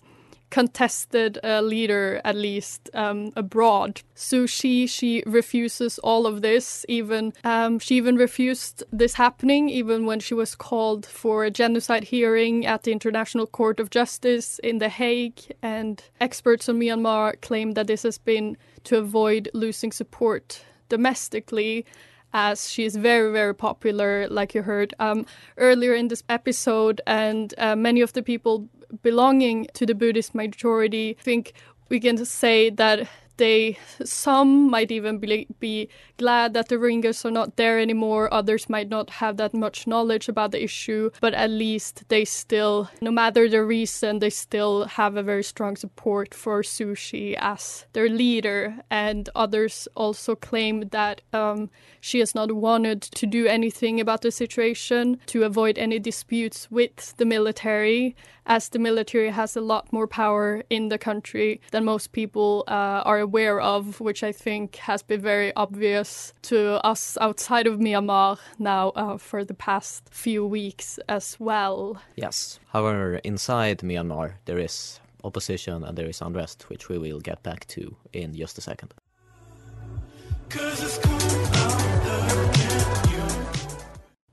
contested 0.52 1.38
uh, 1.42 1.62
leader, 1.62 2.20
at 2.26 2.36
least 2.36 2.90
um, 2.92 3.32
abroad. 3.36 4.02
So 4.14 4.44
she 4.44 4.86
she 4.86 5.22
refuses 5.24 5.98
all 6.00 6.26
of 6.26 6.42
this. 6.42 6.84
Even 6.88 7.32
um, 7.42 7.78
she 7.78 7.96
even 7.96 8.16
refused 8.16 8.84
this 8.92 9.14
happening, 9.14 9.70
even 9.70 10.04
when 10.04 10.20
she 10.20 10.34
was 10.34 10.54
called 10.54 11.06
for 11.06 11.44
a 11.44 11.50
genocide 11.50 12.04
hearing 12.04 12.66
at 12.66 12.82
the 12.82 12.92
International 12.92 13.46
Court 13.46 13.80
of 13.80 13.88
Justice 13.88 14.58
in 14.58 14.78
The 14.78 14.90
Hague. 14.90 15.40
And 15.62 16.04
experts 16.20 16.68
on 16.68 16.78
Myanmar 16.78 17.40
claim 17.40 17.72
that 17.72 17.86
this 17.86 18.02
has 18.02 18.18
been 18.18 18.58
to 18.84 18.98
avoid 18.98 19.48
losing 19.54 19.92
support 19.92 20.64
domestically 20.88 21.84
as 22.32 22.70
she 22.70 22.84
is 22.84 22.96
very, 22.96 23.30
very 23.32 23.54
popular, 23.54 24.26
like 24.28 24.54
you 24.54 24.62
heard 24.62 24.94
um, 24.98 25.26
earlier 25.58 25.94
in 25.94 26.08
this 26.08 26.22
episode. 26.28 27.00
And 27.06 27.54
uh, 27.58 27.76
many 27.76 28.00
of 28.00 28.12
the 28.12 28.22
people 28.22 28.68
belonging 29.02 29.66
to 29.74 29.86
the 29.86 29.94
Buddhist 29.94 30.34
majority 30.34 31.16
think 31.20 31.52
we 31.88 32.00
can 32.00 32.24
say 32.24 32.70
that 32.70 33.08
they 33.36 33.78
some 34.04 34.70
might 34.70 34.90
even 34.90 35.18
be, 35.18 35.46
be 35.58 35.88
glad 36.16 36.54
that 36.54 36.68
the 36.68 36.76
Rohingyas 36.76 37.24
are 37.24 37.30
not 37.30 37.56
there 37.56 37.78
anymore. 37.78 38.32
Others 38.32 38.68
might 38.68 38.88
not 38.88 39.10
have 39.10 39.36
that 39.36 39.54
much 39.54 39.86
knowledge 39.86 40.28
about 40.28 40.52
the 40.52 40.62
issue, 40.62 41.10
but 41.20 41.34
at 41.34 41.50
least 41.50 42.04
they 42.08 42.24
still, 42.24 42.90
no 43.00 43.10
matter 43.10 43.48
the 43.48 43.64
reason, 43.64 44.18
they 44.18 44.30
still 44.30 44.84
have 44.84 45.16
a 45.16 45.22
very 45.22 45.42
strong 45.42 45.76
support 45.76 46.34
for 46.34 46.62
Suu 46.62 46.96
Kyi 46.96 47.36
as 47.38 47.86
their 47.92 48.08
leader. 48.08 48.76
And 48.90 49.28
others 49.34 49.88
also 49.94 50.34
claim 50.34 50.88
that 50.90 51.22
um, 51.32 51.70
she 52.00 52.18
has 52.18 52.34
not 52.34 52.52
wanted 52.52 53.02
to 53.02 53.26
do 53.26 53.46
anything 53.46 54.00
about 54.00 54.22
the 54.22 54.30
situation 54.30 55.18
to 55.26 55.44
avoid 55.44 55.78
any 55.78 55.98
disputes 55.98 56.70
with 56.70 57.16
the 57.16 57.24
military, 57.24 58.14
as 58.46 58.68
the 58.68 58.78
military 58.78 59.30
has 59.30 59.56
a 59.56 59.60
lot 59.60 59.92
more 59.92 60.06
power 60.06 60.62
in 60.68 60.88
the 60.88 60.98
country 60.98 61.60
than 61.70 61.84
most 61.84 62.12
people 62.12 62.64
uh, 62.66 63.02
are 63.04 63.21
aware 63.22 63.60
of, 63.60 64.00
which 64.00 64.22
I 64.22 64.32
think 64.32 64.76
has 64.76 65.02
been 65.02 65.20
very 65.20 65.54
obvious 65.56 66.34
to 66.42 66.84
us 66.84 67.16
outside 67.20 67.66
of 67.66 67.78
Myanmar 67.78 68.38
now 68.58 68.90
uh, 68.90 69.16
for 69.16 69.44
the 69.44 69.54
past 69.54 70.08
few 70.10 70.46
weeks 70.46 70.98
as 71.08 71.36
well. 71.40 72.02
Yes. 72.16 72.58
However, 72.68 73.16
inside 73.24 73.78
Myanmar, 73.78 74.34
there 74.44 74.58
is 74.58 75.00
opposition 75.24 75.84
and 75.84 75.96
there 75.96 76.08
is 76.08 76.20
unrest, 76.20 76.68
which 76.68 76.88
we 76.88 76.98
will 76.98 77.20
get 77.20 77.42
back 77.42 77.66
to 77.68 77.96
in 78.12 78.34
just 78.34 78.58
a 78.58 78.60
second. 78.60 78.92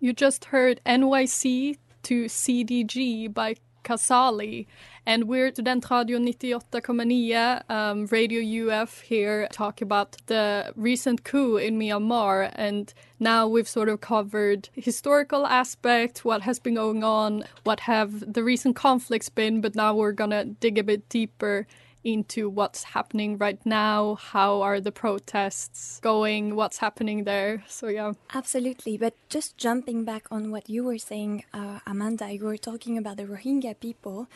You 0.01 0.13
just 0.13 0.46
heard 0.46 0.81
NYC 0.86 1.77
to 2.03 2.25
CDG 2.25 3.34
by 3.34 3.55
Kasali. 3.89 4.67
And 5.05 5.24
we're 5.24 5.51
Studentradio 5.51 6.19
98,9, 6.19 7.69
um, 7.72 8.05
Radio 8.12 8.41
UF 8.81 9.01
here, 9.01 9.48
talk 9.51 9.81
about 9.81 10.17
the 10.27 10.72
recent 10.75 11.24
coup 11.24 11.58
in 11.58 11.79
Myanmar. 11.79 12.51
And 12.53 12.93
now 13.19 13.48
we've 13.48 13.67
sort 13.67 13.89
of 13.89 14.01
covered 14.01 14.69
historical 14.75 15.48
aspect, 15.48 16.24
what 16.24 16.43
has 16.43 16.60
been 16.60 16.75
going 16.75 17.03
on, 17.03 17.43
what 17.63 17.79
have 17.81 18.31
the 18.31 18.43
recent 18.43 18.75
conflicts 18.75 19.29
been, 19.29 19.60
but 19.62 19.74
now 19.75 19.96
we're 19.96 20.12
gonna 20.12 20.46
dig 20.46 20.77
a 20.77 20.84
bit 20.84 21.10
deeper 21.10 21.65
into 22.03 22.49
what's 22.49 22.83
happening 22.83 23.37
right 23.37 23.59
now. 23.65 24.15
How 24.15 24.61
are 24.61 24.79
the 24.79 24.91
protests 24.91 25.99
going? 26.01 26.55
What's 26.55 26.77
happening 26.77 27.23
there? 27.25 27.63
So, 27.67 27.87
yeah. 27.87 28.13
Absolutely. 28.33 28.97
But 28.97 29.15
just 29.29 29.57
jumping 29.57 30.05
back 30.05 30.27
on 30.31 30.51
what 30.51 30.69
you 30.69 30.83
were 30.83 30.97
saying, 30.97 31.43
uh, 31.53 31.79
Amanda, 31.85 32.31
you 32.31 32.45
were 32.45 32.57
talking 32.57 32.97
about 32.97 33.17
the 33.17 33.25
Rohingya 33.25 33.79
people. 33.79 34.27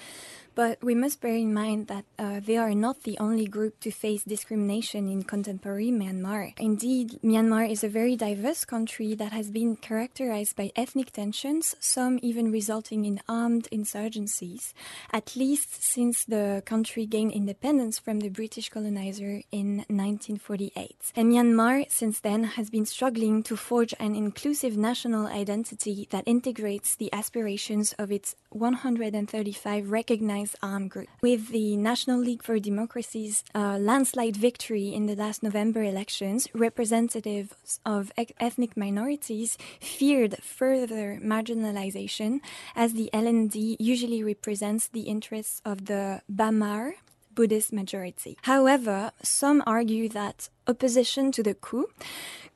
But 0.55 0.83
we 0.83 0.93
must 0.93 1.19
bear 1.19 1.33
in 1.33 1.53
mind 1.53 1.87
that 1.87 2.05
uh, 2.19 2.39
they 2.39 2.57
are 2.57 2.75
not 2.75 3.03
the 3.03 3.17
only 3.17 3.45
group 3.47 3.79
to 3.81 3.91
face 3.91 4.23
discrimination 4.23 5.07
in 5.07 5.23
contemporary 5.23 5.89
Myanmar. 5.89 6.53
Indeed, 6.59 7.19
Myanmar 7.23 7.69
is 7.69 7.83
a 7.83 7.89
very 7.89 8.15
diverse 8.15 8.63
country 8.63 9.15
that 9.15 9.31
has 9.31 9.49
been 9.49 9.75
characterized 9.75 10.55
by 10.55 10.71
ethnic 10.75 11.11
tensions, 11.11 11.75
some 11.79 12.19
even 12.21 12.51
resulting 12.51 13.05
in 13.05 13.19
armed 13.27 13.67
insurgencies, 13.71 14.73
at 15.11 15.35
least 15.35 15.83
since 15.83 16.23
the 16.25 16.61
country 16.65 17.07
gained 17.07 17.31
independence 17.31 17.97
from 17.97 18.19
the 18.19 18.29
British 18.29 18.69
colonizer 18.69 19.41
in 19.51 19.77
1948. 19.89 20.95
And 21.15 21.33
Myanmar, 21.33 21.89
since 21.89 22.19
then, 22.19 22.43
has 22.43 22.69
been 22.69 22.85
struggling 22.85 23.41
to 23.43 23.55
forge 23.55 23.95
an 23.99 24.15
inclusive 24.15 24.77
national 24.77 25.25
identity 25.25 26.07
that 26.11 26.27
integrates 26.27 26.95
the 26.95 27.11
aspirations 27.11 27.93
of 27.93 28.11
its 28.11 28.35
135 28.51 29.89
recognized 29.89 30.42
armed 30.61 30.91
groups. 30.91 31.11
With 31.21 31.49
the 31.49 31.77
National 31.77 32.19
League 32.19 32.43
for 32.43 32.59
Democracy's 32.59 33.43
uh, 33.53 33.77
landslide 33.77 34.35
victory 34.35 34.93
in 34.93 35.05
the 35.05 35.15
last 35.15 35.43
November 35.43 35.83
elections, 35.83 36.47
representatives 36.53 37.79
of 37.85 38.11
e- 38.19 38.27
ethnic 38.39 38.75
minorities 38.77 39.57
feared 39.79 40.37
further 40.43 41.19
marginalization, 41.23 42.39
as 42.75 42.93
the 42.93 43.09
LND 43.13 43.77
usually 43.79 44.23
represents 44.23 44.87
the 44.87 45.01
interests 45.01 45.61
of 45.65 45.85
the 45.85 46.21
Bamar. 46.31 46.93
Buddhist 47.35 47.73
majority. 47.73 48.37
However, 48.43 49.11
some 49.23 49.63
argue 49.65 50.07
that 50.09 50.49
opposition 50.67 51.31
to 51.31 51.41
the 51.41 51.55
coup 51.55 51.87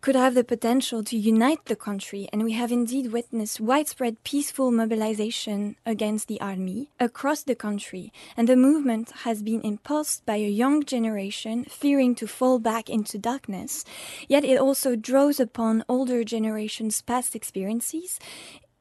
could 0.01 0.15
have 0.15 0.35
the 0.35 0.43
potential 0.43 1.03
to 1.03 1.17
unite 1.17 1.65
the 1.65 1.75
country, 1.75 2.29
and 2.31 2.43
we 2.43 2.53
have 2.53 2.71
indeed 2.71 3.11
witnessed 3.11 3.59
widespread 3.59 4.23
peaceful 4.23 4.71
mobilization 4.71 5.75
against 5.85 6.27
the 6.27 6.39
army 6.39 6.89
across 6.99 7.43
the 7.43 7.55
country, 7.55 8.11
and 8.35 8.47
the 8.47 8.55
movement 8.55 9.11
has 9.23 9.41
been 9.41 9.61
impulsed 9.61 10.25
by 10.25 10.35
a 10.35 10.49
young 10.49 10.83
generation 10.83 11.65
fearing 11.65 12.15
to 12.15 12.27
fall 12.27 12.59
back 12.59 12.89
into 12.89 13.17
darkness, 13.17 13.83
yet 14.27 14.45
it 14.45 14.59
also 14.59 14.95
draws 14.95 15.39
upon 15.39 15.83
older 15.89 16.23
generations' 16.23 17.01
past 17.01 17.35
experiences 17.35 18.19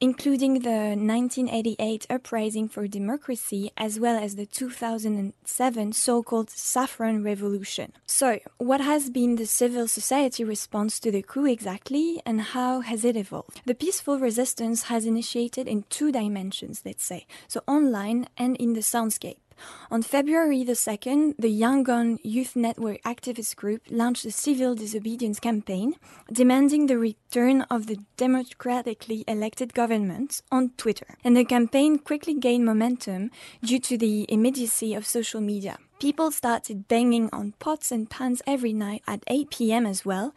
including 0.01 0.61
the 0.61 0.95
1988 0.95 2.07
Uprising 2.11 2.69
for 2.69 2.87
Democracy 2.87 3.71
as 3.77 3.99
well 3.99 4.17
as 4.23 4.37
the 4.37 4.47
2007 4.47 5.93
so-called 5.93 6.51
Saffron 6.51 7.23
Revolution. 7.23 7.93
So, 8.07 8.41
what 8.59 8.81
has 8.81 9.09
been 9.09 9.37
the 9.37 9.47
civil 9.47 9.89
society 9.89 10.45
response 10.45 11.01
to 11.01 11.11
the 11.11 11.23
coup 11.23 11.47
exactly 11.47 12.21
and 12.27 12.41
how 12.41 12.81
has 12.81 13.05
it 13.05 13.17
evolved? 13.17 13.63
The 13.65 13.75
peaceful 13.75 14.19
resistance 14.19 14.85
has 14.85 15.07
initiated 15.07 15.67
in 15.67 15.85
two 15.89 16.13
dimensions, 16.13 16.83
let's 16.85 17.05
say, 17.05 17.27
so 17.49 17.63
online 17.67 18.29
and 18.37 18.57
in 18.57 18.75
the 18.75 18.81
soundscape. 18.81 19.39
On 19.91 20.03
February 20.03 20.65
the 20.65 20.73
2nd, 20.73 21.35
the 21.39 21.61
Yangon 21.61 22.19
Youth 22.23 22.57
Network 22.57 23.03
activist 23.03 23.57
group 23.57 23.83
launched 23.91 24.25
a 24.25 24.31
civil 24.31 24.75
disobedience 24.75 25.41
campaign 25.41 25.95
demanding 26.33 26.87
the 26.87 26.99
return 26.99 27.63
of 27.63 27.87
the 27.87 27.99
democratically 28.17 29.25
elected 29.29 29.75
government 29.75 30.43
on 30.51 30.71
Twitter. 30.77 31.17
And 31.25 31.37
the 31.37 31.45
campaign 31.45 31.99
quickly 31.99 32.35
gained 32.35 32.65
momentum 32.65 33.31
due 33.63 33.81
to 33.81 33.97
the 33.97 34.27
immediacy 34.29 34.95
of 34.95 35.07
social 35.07 35.41
media. 35.41 35.79
People 35.99 36.31
started 36.31 36.89
banging 36.89 37.31
on 37.33 37.55
pots 37.59 37.91
and 37.91 38.11
pans 38.11 38.43
every 38.47 38.75
night 38.75 39.03
at 39.09 39.25
8 39.29 39.49
p.m. 39.49 39.87
as 39.87 40.05
well, 40.05 40.35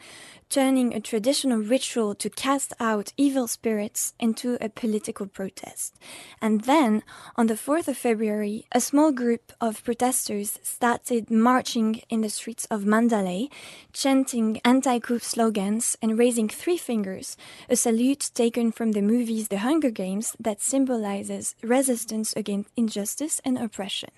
turning 0.49 0.93
a 0.93 1.01
traditional 1.01 1.59
ritual 1.59 2.15
to 2.15 2.29
cast 2.29 2.71
out 2.79 3.11
evil 3.17 3.45
spirits 3.45 4.13
into 4.21 4.57
a 4.61 4.69
political 4.69 5.27
protest. 5.27 5.97
And 6.41 6.61
then, 6.61 7.03
on 7.35 7.47
the 7.47 7.55
4th 7.55 7.89
of 7.89 7.97
February, 7.97 8.67
a 8.71 8.79
small 8.79 9.11
group 9.11 9.51
of 9.59 9.83
protesters 9.83 10.59
started 10.63 11.29
marching 11.29 12.03
in 12.07 12.21
the 12.21 12.29
streets 12.29 12.63
of 12.71 12.85
Mandalay, 12.85 13.49
chanting 13.91 14.61
anti-coup 14.63 15.19
slogans 15.19 15.97
and 16.01 16.17
raising 16.17 16.47
three 16.47 16.77
fingers, 16.77 17.35
a 17.69 17.75
salute 17.75 18.31
taken 18.33 18.71
from 18.71 18.93
the 18.93 19.01
movies 19.01 19.49
The 19.49 19.57
Hunger 19.57 19.91
Games 19.91 20.37
that 20.39 20.61
symbolizes 20.61 21.53
resistance 21.61 22.31
against 22.37 22.69
injustice 22.77 23.41
and 23.43 23.57
oppression. 23.57 24.11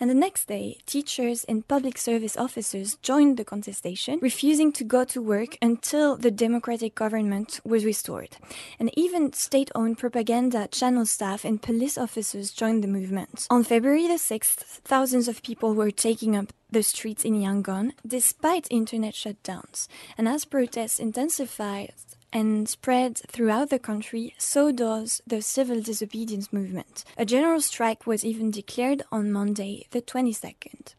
And 0.00 0.10
the 0.10 0.14
next 0.14 0.46
day, 0.46 0.78
teachers 0.86 1.44
and 1.44 1.66
public 1.66 1.98
service 1.98 2.36
officers 2.36 2.96
joined 3.02 3.36
the 3.36 3.44
contestation, 3.44 4.18
refusing 4.20 4.72
to 4.72 4.84
go 4.84 5.04
to 5.04 5.22
work 5.22 5.56
until 5.62 6.16
the 6.16 6.30
democratic 6.30 6.94
government 6.94 7.60
was 7.64 7.84
restored. 7.84 8.36
And 8.78 8.90
even 8.98 9.32
state 9.32 9.70
owned 9.74 9.98
propaganda 9.98 10.68
channel 10.68 11.06
staff 11.06 11.44
and 11.44 11.62
police 11.62 11.96
officers 11.96 12.50
joined 12.50 12.82
the 12.82 12.88
movement. 12.88 13.46
On 13.50 13.64
February 13.64 14.06
the 14.06 14.14
6th, 14.14 14.80
thousands 14.84 15.28
of 15.28 15.42
people 15.42 15.74
were 15.74 15.90
taking 15.90 16.36
up 16.36 16.52
the 16.70 16.82
streets 16.82 17.24
in 17.24 17.34
Yangon 17.34 17.92
despite 18.06 18.66
internet 18.70 19.14
shutdowns. 19.14 19.86
And 20.18 20.28
as 20.28 20.44
protests 20.44 20.98
intensified, 20.98 21.92
and 22.34 22.68
spread 22.68 23.18
throughout 23.28 23.70
the 23.70 23.78
country, 23.78 24.34
so 24.36 24.72
does 24.72 25.22
the 25.24 25.40
civil 25.40 25.80
disobedience 25.80 26.52
movement. 26.52 27.04
A 27.16 27.24
general 27.24 27.60
strike 27.60 28.06
was 28.06 28.24
even 28.24 28.50
declared 28.50 29.02
on 29.12 29.30
Monday, 29.30 29.86
the 29.92 30.02
22nd. 30.02 30.94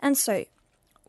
And 0.00 0.16
so, 0.16 0.44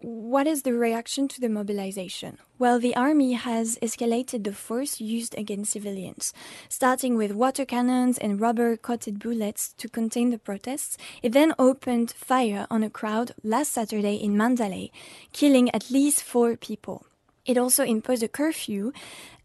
what 0.02 0.48
is 0.48 0.62
the 0.62 0.74
reaction 0.74 1.28
to 1.28 1.42
the 1.42 1.50
mobilization? 1.50 2.38
Well, 2.58 2.80
the 2.80 2.96
army 2.96 3.34
has 3.34 3.78
escalated 3.82 4.46
the 4.46 4.54
force 4.54 5.02
used 5.02 5.38
against 5.38 5.74
civilians. 5.74 6.34
Starting 6.70 7.18
with 7.18 7.34
water 7.34 7.66
cannons 7.66 8.18
and 8.18 8.40
rubber 8.40 8.78
coated 8.78 9.20
bullets 9.20 9.74
to 9.78 9.90
contain 9.90 10.30
the 10.30 10.38
protests, 10.38 10.98
it 11.22 11.34
then 11.34 11.54
opened 11.60 12.12
fire 12.12 12.66
on 12.72 12.82
a 12.82 12.90
crowd 12.90 13.34
last 13.44 13.74
Saturday 13.74 14.16
in 14.16 14.38
Mandalay, 14.38 14.90
killing 15.34 15.70
at 15.72 15.92
least 15.92 16.24
four 16.24 16.56
people. 16.56 17.06
It 17.50 17.58
also 17.58 17.84
imposed 17.84 18.22
a 18.22 18.28
curfew 18.28 18.94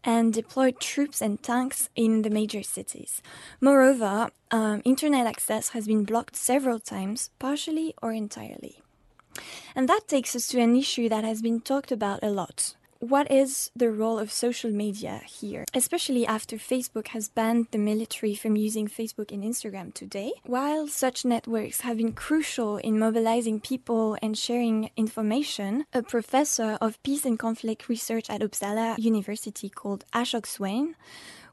and 0.03 0.31
deployed 0.31 0.79
troops 0.79 1.23
and 1.23 1.41
tanks 1.41 1.89
in 1.95 2.21
the 2.21 2.29
major 2.29 2.61
cities. 2.61 3.23
Moreover, 3.59 4.29
um, 4.51 4.83
internet 4.85 5.25
access 5.25 5.69
has 5.69 5.87
been 5.87 6.03
blocked 6.03 6.35
several 6.35 6.79
times, 6.79 7.31
partially 7.39 7.95
or 8.03 8.11
entirely. 8.11 8.83
And 9.75 9.89
that 9.89 10.07
takes 10.07 10.35
us 10.35 10.47
to 10.49 10.59
an 10.59 10.75
issue 10.75 11.09
that 11.09 11.23
has 11.23 11.41
been 11.41 11.61
talked 11.61 11.91
about 11.91 12.19
a 12.21 12.29
lot. 12.29 12.75
What 12.99 13.29
is 13.29 13.71
the 13.75 13.91
role 13.91 14.17
of 14.17 14.31
social 14.31 14.71
media 14.71 15.21
here, 15.25 15.65
especially 15.73 16.25
after 16.25 16.55
Facebook 16.55 17.09
has 17.09 17.27
banned 17.27 17.67
the 17.71 17.77
military 17.77 18.35
from 18.35 18.55
using 18.55 18.87
Facebook 18.87 19.31
and 19.31 19.43
Instagram 19.43 19.93
today? 19.93 20.31
While 20.45 20.87
such 20.87 21.25
networks 21.25 21.81
have 21.81 21.97
been 21.97 22.13
crucial 22.13 22.77
in 22.77 22.97
mobilizing 22.97 23.59
people 23.59 24.17
and 24.21 24.37
sharing 24.37 24.91
information, 24.95 25.85
a 25.93 26.01
professor 26.01 26.77
of 26.79 27.01
peace 27.03 27.25
and 27.25 27.37
conflict 27.37 27.89
research 27.89 28.29
at 28.29 28.41
Uppsala 28.41 28.97
University 28.97 29.69
called 29.69 30.05
Ashok 30.13 30.45
Swain 30.45 30.95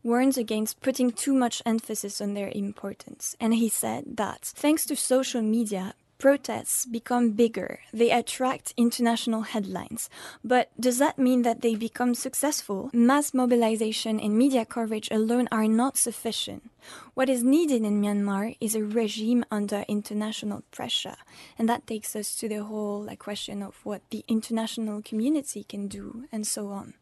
warns 0.03 0.37
against 0.37 0.81
putting 0.81 1.11
too 1.11 1.33
much 1.33 1.63
emphasis 1.65 2.21
on 2.21 2.35
their 2.35 2.51
importance. 2.55 3.37
And 3.41 3.55
he 3.55 3.69
said 3.69 4.17
that 4.17 4.41
thanks 4.43 4.85
to 4.87 4.97
social 4.97 5.43
media, 5.43 5.95
protests 6.23 6.87
become 6.87 7.33
bigger, 7.33 7.81
they 7.93 8.13
attract 8.13 8.73
international 8.77 9.43
headlines. 9.43 10.09
But 10.45 10.71
does 10.79 10.99
that 10.99 11.19
mean 11.19 11.43
that 11.43 11.63
they 11.63 11.75
become 11.75 12.15
successful? 12.15 12.91
Mass 12.93 13.35
mobilization 13.35 14.21
and 14.21 14.39
media 14.39 14.65
coverage 14.65 15.09
alone 15.11 15.49
are 15.51 15.67
not 15.67 15.99
sufficient. 15.99 16.71
What 17.15 17.29
is 17.29 17.43
needed 17.43 17.83
in 17.83 18.01
Myanmar 18.01 18.57
is 18.61 18.77
a 18.77 18.85
regime 18.85 19.45
under 19.51 19.85
international 19.89 20.63
pressure. 20.71 21.17
And 21.59 21.69
that 21.69 21.89
takes 21.89 22.15
us 22.15 22.37
to 22.37 22.49
the 22.49 22.63
whole 22.63 23.03
like, 23.03 23.19
question 23.19 23.61
of 23.61 23.85
what 23.85 24.03
the 24.11 24.25
international 24.29 25.03
community 25.03 25.65
can 25.65 25.89
do 25.89 26.27
and 26.31 26.47
so 26.47 26.69
on. 26.69 26.95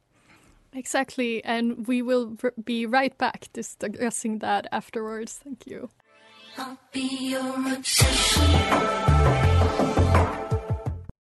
Exactly, 0.72 1.44
and 1.44 1.86
we 1.86 2.00
will 2.00 2.38
be 2.64 2.86
right 2.86 3.16
back 3.18 3.48
discussing 3.52 4.38
that 4.38 4.66
afterwards. 4.72 5.40
Thank 5.44 5.66
you. 5.66 5.90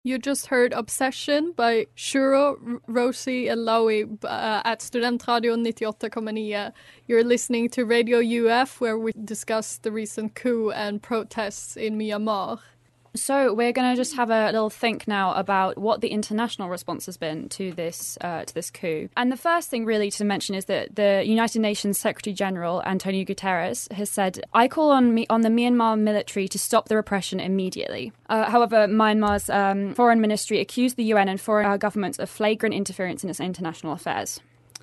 You 0.03 0.17
just 0.17 0.47
heard 0.47 0.73
Obsession 0.73 1.51
by 1.55 1.85
Shuro, 1.95 2.55
R- 2.65 2.81
Rosie, 2.87 3.47
and 3.47 3.61
Lowy 3.61 4.07
uh, 4.23 4.61
at 4.65 4.79
Studentradio 4.79 5.55
98,9. 5.55 6.71
You're 7.07 7.23
listening 7.23 7.69
to 7.69 7.85
Radio 7.85 8.19
UF, 8.19 8.81
where 8.81 8.97
we 8.97 9.11
discuss 9.11 9.77
the 9.77 9.91
recent 9.91 10.33
coup 10.35 10.71
and 10.71 11.01
protests 11.01 11.77
in 11.77 11.97
Myanmar. 11.97 12.59
So 13.15 13.53
we're 13.53 13.71
going 13.71 13.91
to 13.91 13.95
just 13.95 14.15
have 14.15 14.29
a 14.29 14.45
little 14.51 14.69
think 14.69 15.07
now 15.07 15.33
about 15.33 15.77
what 15.77 16.01
the 16.01 16.09
international 16.09 16.69
response 16.69 17.05
has 17.07 17.17
been 17.17 17.49
to 17.49 17.71
this 17.73 18.17
uh, 18.21 18.45
to 18.45 18.53
this 18.53 18.69
coup. 18.69 19.09
And 19.17 19.31
the 19.31 19.37
first 19.37 19.69
thing 19.69 19.85
really 19.85 20.11
to 20.11 20.25
mention 20.25 20.55
is 20.55 20.65
that 20.65 20.95
the 20.95 21.23
United 21.25 21.59
Nations 21.59 21.97
Secretary 21.97 22.33
General 22.33 22.83
Antonio 22.83 23.25
Guterres 23.25 23.91
has 23.91 24.09
said, 24.09 24.41
"I 24.53 24.67
call 24.67 24.91
on 24.91 25.13
me 25.13 25.25
on 25.29 25.41
the 25.41 25.49
Myanmar 25.49 25.99
military 25.99 26.47
to 26.49 26.59
stop 26.59 26.87
the 26.87 26.95
repression 26.95 27.39
immediately." 27.39 28.11
Uh, 28.29 28.49
however, 28.49 28.87
Myanmar's 28.87 29.49
um, 29.49 29.93
foreign 29.95 30.21
ministry 30.21 30.59
accused 30.59 30.95
the 30.95 31.03
UN 31.05 31.29
and 31.29 31.41
foreign 31.41 31.65
uh, 31.65 31.77
governments 31.77 32.19
of 32.19 32.29
flagrant 32.29 32.75
interference 32.75 33.23
in 33.23 33.29
its 33.29 33.39
international 33.39 33.93
affairs. 33.93 34.39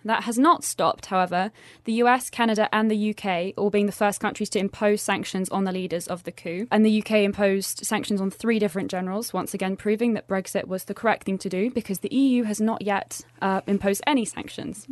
That 0.06 0.22
has 0.22 0.38
not 0.38 0.62
stopped, 0.62 1.06
however, 1.06 1.50
the 1.84 1.94
US, 1.94 2.30
Canada, 2.30 2.68
and 2.72 2.88
the 2.88 3.10
UK 3.10 3.54
all 3.56 3.70
being 3.70 3.86
the 3.86 3.92
first 3.92 4.20
countries 4.20 4.48
to 4.50 4.60
impose 4.60 5.02
sanctions 5.02 5.48
on 5.48 5.64
the 5.64 5.72
leaders 5.72 6.06
of 6.06 6.22
the 6.22 6.30
coup. 6.30 6.68
And 6.70 6.86
the 6.86 7.02
UK 7.02 7.24
imposed 7.24 7.84
sanctions 7.84 8.20
on 8.20 8.30
three 8.30 8.60
different 8.60 8.88
generals, 8.88 9.32
once 9.32 9.52
again 9.52 9.74
proving 9.76 10.14
that 10.14 10.28
Brexit 10.28 10.68
was 10.68 10.84
the 10.84 10.94
correct 10.94 11.24
thing 11.24 11.38
to 11.38 11.48
do 11.48 11.72
because 11.72 11.98
the 11.98 12.14
EU 12.14 12.44
has 12.44 12.60
not 12.60 12.82
yet 12.82 13.22
uh, 13.42 13.62
imposed 13.66 14.00
any 14.06 14.24
sanctions. 14.24 14.86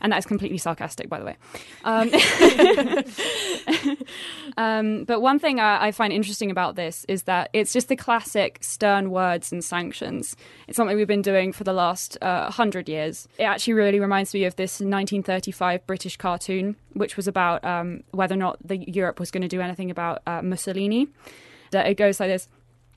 And 0.00 0.12
that 0.12 0.18
is 0.18 0.26
completely 0.26 0.58
sarcastic, 0.58 1.08
by 1.08 1.18
the 1.18 1.24
way. 1.24 1.36
Um, 1.84 2.10
um, 4.56 5.04
but 5.04 5.20
one 5.20 5.38
thing 5.38 5.58
I, 5.60 5.86
I, 5.88 5.92
find 5.92 6.12
interesting 6.12 6.50
about 6.50 6.76
this 6.76 7.04
is 7.08 7.24
that 7.24 7.50
it's 7.52 7.72
just 7.72 7.88
the 7.88 7.96
classic 7.96 8.58
stern 8.60 9.10
words 9.10 9.50
and 9.50 9.64
sanctions. 9.64 10.36
It's 10.68 10.76
something 10.76 10.96
we've 10.96 11.08
been 11.08 11.22
doing 11.22 11.52
for 11.52 11.64
the 11.64 11.72
last 11.72 12.16
uh, 12.22 12.50
hundred 12.50 12.88
years. 12.88 13.26
It 13.38 13.44
actually 13.44 13.74
really 13.74 13.98
reminds 13.98 14.32
me 14.34 14.44
of 14.44 14.54
this 14.56 14.74
1935 14.74 15.86
British 15.86 16.16
cartoon, 16.16 16.76
which 16.92 17.16
was 17.16 17.26
about 17.26 17.64
um, 17.64 18.04
whether 18.12 18.34
or 18.34 18.38
not 18.38 18.58
the 18.64 18.76
Europe 18.76 19.18
was 19.18 19.30
going 19.30 19.42
to 19.42 19.48
do 19.48 19.60
anything 19.60 19.90
about 19.90 20.22
uh, 20.26 20.42
Mussolini. 20.42 21.08
It 21.72 21.96
goes 21.96 22.20
like 22.20 22.30
this. 22.30 22.48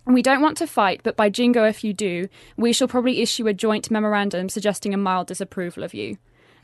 We 0.06 0.22
don't 0.22 0.42
want 0.42 0.58
to 0.58 0.68
fight, 0.68 1.02
but 1.04 1.16
by 1.16 1.30
jingo, 1.30 1.64
if 1.66 1.84
you 1.84 1.94
do, 1.94 2.28
we 2.58 2.74
shall 2.74 2.88
probably 2.88 3.22
issue 3.22 3.48
a 3.48 3.54
joint 3.54 3.92
memorandum 3.92 4.50
suggesting 4.50 4.94
a 4.94 4.98
mild 4.98 5.28
disapproval 5.28 5.84
of 5.84 5.94
you. 5.94 6.18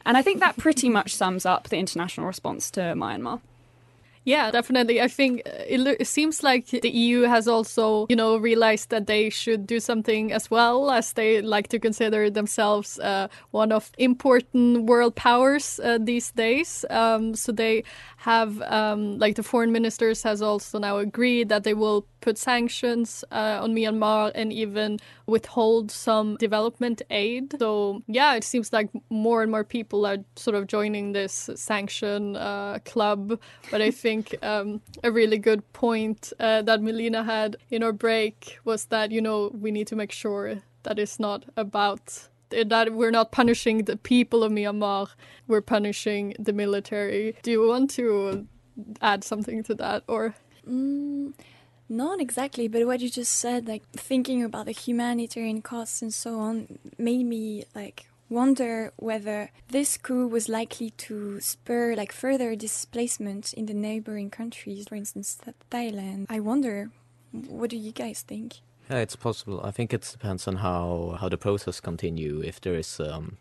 And 0.07 0.15
I 0.15 0.21
think 0.21 0.39
that 0.39 0.55
pretty 0.55 0.87
much 0.87 1.13
sums 1.13 1.45
up 1.45 1.67
the 1.67 1.77
international 1.77 2.25
response 2.25 2.71
to 2.71 2.79
Myanmar. 2.95 3.41
Yeah, 4.23 4.51
definitely. 4.51 5.01
I 5.01 5.07
think 5.07 5.41
uh, 5.45 5.63
it, 5.67 5.79
lo- 5.79 5.95
it, 5.97 6.07
seems 6.07 6.43
like 6.43 6.67
the 6.67 6.89
EU 6.89 7.21
has 7.21 7.47
also, 7.47 8.05
you 8.09 8.15
know, 8.15 8.35
realized 8.35 8.89
that 8.89 9.07
they 9.07 9.29
should 9.29 9.65
do 9.65 9.79
something 9.79 10.33
as 10.33 10.51
well, 10.51 10.91
as 10.91 11.13
they 11.13 11.41
like 11.41 11.69
to 11.69 11.79
consider 11.79 12.29
themselves 12.29 12.99
uh, 12.99 13.29
one 13.51 13.71
of 13.71 13.89
important 13.97 14.83
world 14.83 15.15
powers 15.15 15.79
uh, 15.81 15.97
these 16.01 16.31
days. 16.31 16.83
Um, 16.89 17.35
so 17.35 17.53
they 17.53 17.85
have, 18.17 18.61
um, 18.63 19.17
like, 19.17 19.35
the 19.35 19.43
foreign 19.43 19.71
ministers 19.71 20.23
has 20.23 20.41
also 20.41 20.77
now 20.77 20.97
agreed 20.97 21.47
that 21.47 21.63
they 21.63 21.73
will 21.73 22.05
put 22.19 22.37
sanctions 22.37 23.23
uh, 23.31 23.59
on 23.61 23.73
Myanmar 23.73 24.33
and 24.35 24.51
even 24.51 24.99
withhold 25.27 25.91
some 25.91 26.37
development 26.37 27.01
aid. 27.09 27.55
So 27.59 28.01
yeah, 28.07 28.35
it 28.35 28.43
seems 28.43 28.71
like 28.73 28.89
more 29.09 29.43
and 29.43 29.51
more 29.51 29.63
people 29.63 30.05
are 30.05 30.17
sort 30.35 30.55
of 30.55 30.67
joining 30.67 31.11
this 31.11 31.49
sanction 31.55 32.35
uh, 32.35 32.79
club. 32.85 33.39
But 33.69 33.81
I 33.81 33.91
think 33.91 34.35
um, 34.41 34.81
a 35.03 35.11
really 35.11 35.37
good 35.37 35.61
point 35.73 36.33
uh, 36.39 36.61
that 36.63 36.81
Melina 36.81 37.23
had 37.23 37.57
in 37.69 37.83
our 37.83 37.93
break 37.93 38.59
was 38.63 38.85
that 38.85 39.11
you 39.11 39.21
know 39.21 39.51
we 39.53 39.71
need 39.71 39.87
to 39.87 39.95
make 39.95 40.11
sure 40.11 40.57
that 40.83 40.97
it's 40.97 41.19
not 41.19 41.45
about 41.57 42.29
that 42.49 42.93
we're 42.93 43.11
not 43.11 43.31
punishing 43.31 43.83
the 43.83 43.97
people 43.97 44.41
of 44.41 44.51
Myanmar, 44.51 45.09
we're 45.47 45.61
punishing 45.61 46.33
the 46.39 46.53
military. 46.53 47.35
Do 47.43 47.51
you 47.51 47.67
want 47.67 47.89
to 47.91 48.47
add 49.01 49.23
something 49.23 49.63
to 49.63 49.75
that, 49.75 50.03
or? 50.07 50.33
Mm, 50.67 51.33
not 51.89 52.19
exactly, 52.19 52.67
but 52.67 52.85
what 52.85 52.99
you 52.99 53.09
just 53.09 53.33
said, 53.33 53.67
like 53.67 53.83
thinking 53.91 54.43
about 54.43 54.65
the 54.65 54.71
humanitarian 54.71 55.61
costs 55.61 56.01
and 56.01 56.13
so 56.13 56.39
on, 56.39 56.79
made 56.97 57.25
me 57.25 57.65
like 57.75 58.07
wonder 58.29 58.91
whether 58.97 59.51
this 59.69 59.97
coup 59.97 60.27
was 60.27 60.49
likely 60.49 60.89
to 60.91 61.39
spur 61.39 61.95
like 61.95 62.11
further 62.11 62.55
displacement 62.55 63.53
in 63.53 63.65
the 63.65 63.73
neighboring 63.73 64.29
countries, 64.29 64.87
for 64.87 64.95
instance, 64.95 65.37
Thailand. 65.71 66.25
I 66.29 66.39
wonder, 66.39 66.89
what 67.31 67.69
do 67.69 67.77
you 67.77 67.91
guys 67.91 68.21
think? 68.21 68.57
Yeah, 68.89 68.99
it's 68.99 69.15
possible. 69.15 69.61
I 69.63 69.71
think 69.71 69.93
it 69.93 70.01
depends 70.01 70.47
on 70.47 70.57
how 70.57 71.17
how 71.19 71.29
the 71.29 71.37
process 71.37 71.79
continue. 71.81 72.41
If 72.41 72.61
there 72.61 72.75
is 72.75 72.99
um, 72.99 73.37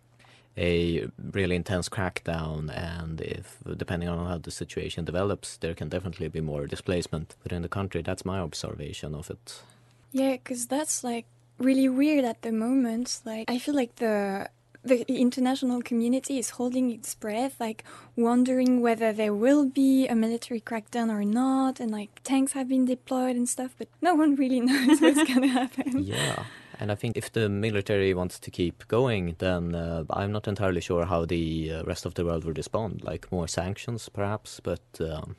a 0.57 1.07
really 1.33 1.57
intense 1.57 1.89
crackdown, 1.89 2.71
and 2.75 3.21
if 3.21 3.59
depending 3.77 4.09
on 4.09 4.27
how 4.27 4.39
the 4.39 4.51
situation 4.51 5.05
develops, 5.05 5.57
there 5.59 5.75
can 5.75 5.89
definitely 5.89 6.29
be 6.29 6.41
more 6.41 6.67
displacement 6.67 7.35
within 7.43 7.63
the 7.63 7.69
country. 7.69 8.03
That's 8.03 8.25
my 8.25 8.39
observation 8.39 9.15
of 9.15 9.31
it. 9.31 9.63
Yeah, 10.13 10.33
because 10.33 10.67
that's 10.67 11.05
like 11.05 11.27
really 11.59 11.89
weird 11.89 12.25
at 12.25 12.43
the 12.43 12.53
moment. 12.53 13.21
Like 13.25 13.51
I 13.51 13.59
feel 13.59 13.75
like 13.75 13.97
the 13.97 14.49
the 14.87 15.05
international 15.09 15.83
community 15.83 16.39
is 16.39 16.51
holding 16.51 16.91
its 16.91 17.15
breath, 17.15 17.57
like 17.59 17.85
wondering 18.15 18.81
whether 18.81 19.13
there 19.13 19.35
will 19.35 19.67
be 19.67 20.07
a 20.07 20.15
military 20.15 20.61
crackdown 20.61 21.11
or 21.11 21.25
not, 21.25 21.81
and 21.81 21.91
like 21.91 22.21
tanks 22.23 22.53
have 22.53 22.69
been 22.69 22.85
deployed 22.85 23.37
and 23.37 23.49
stuff, 23.49 23.75
but 23.79 23.89
no 24.01 24.15
one 24.15 24.37
really 24.37 24.61
knows 24.69 25.01
what's 25.01 25.25
going 25.25 25.43
to 25.43 25.49
happen. 25.49 26.03
Yeah. 26.03 26.45
And 26.79 26.93
I 26.93 26.95
think 26.95 27.17
if 27.17 27.33
the 27.33 27.49
military 27.49 28.13
wants 28.15 28.39
to 28.41 28.51
keep 28.51 28.87
going, 28.89 29.37
then 29.39 29.75
uh, 29.75 30.05
I'm 30.11 30.33
not 30.33 30.47
entirely 30.47 30.81
sure 30.81 31.07
how 31.07 31.25
the 31.25 31.73
uh, 31.73 31.85
rest 31.85 32.05
of 32.05 32.15
the 32.15 32.25
world 32.25 32.45
would 32.45 32.59
respond. 32.59 33.03
Like 33.03 33.31
more 33.33 33.49
sanctions, 33.49 34.09
perhaps, 34.09 34.61
but 34.61 34.83
um, 35.01 35.37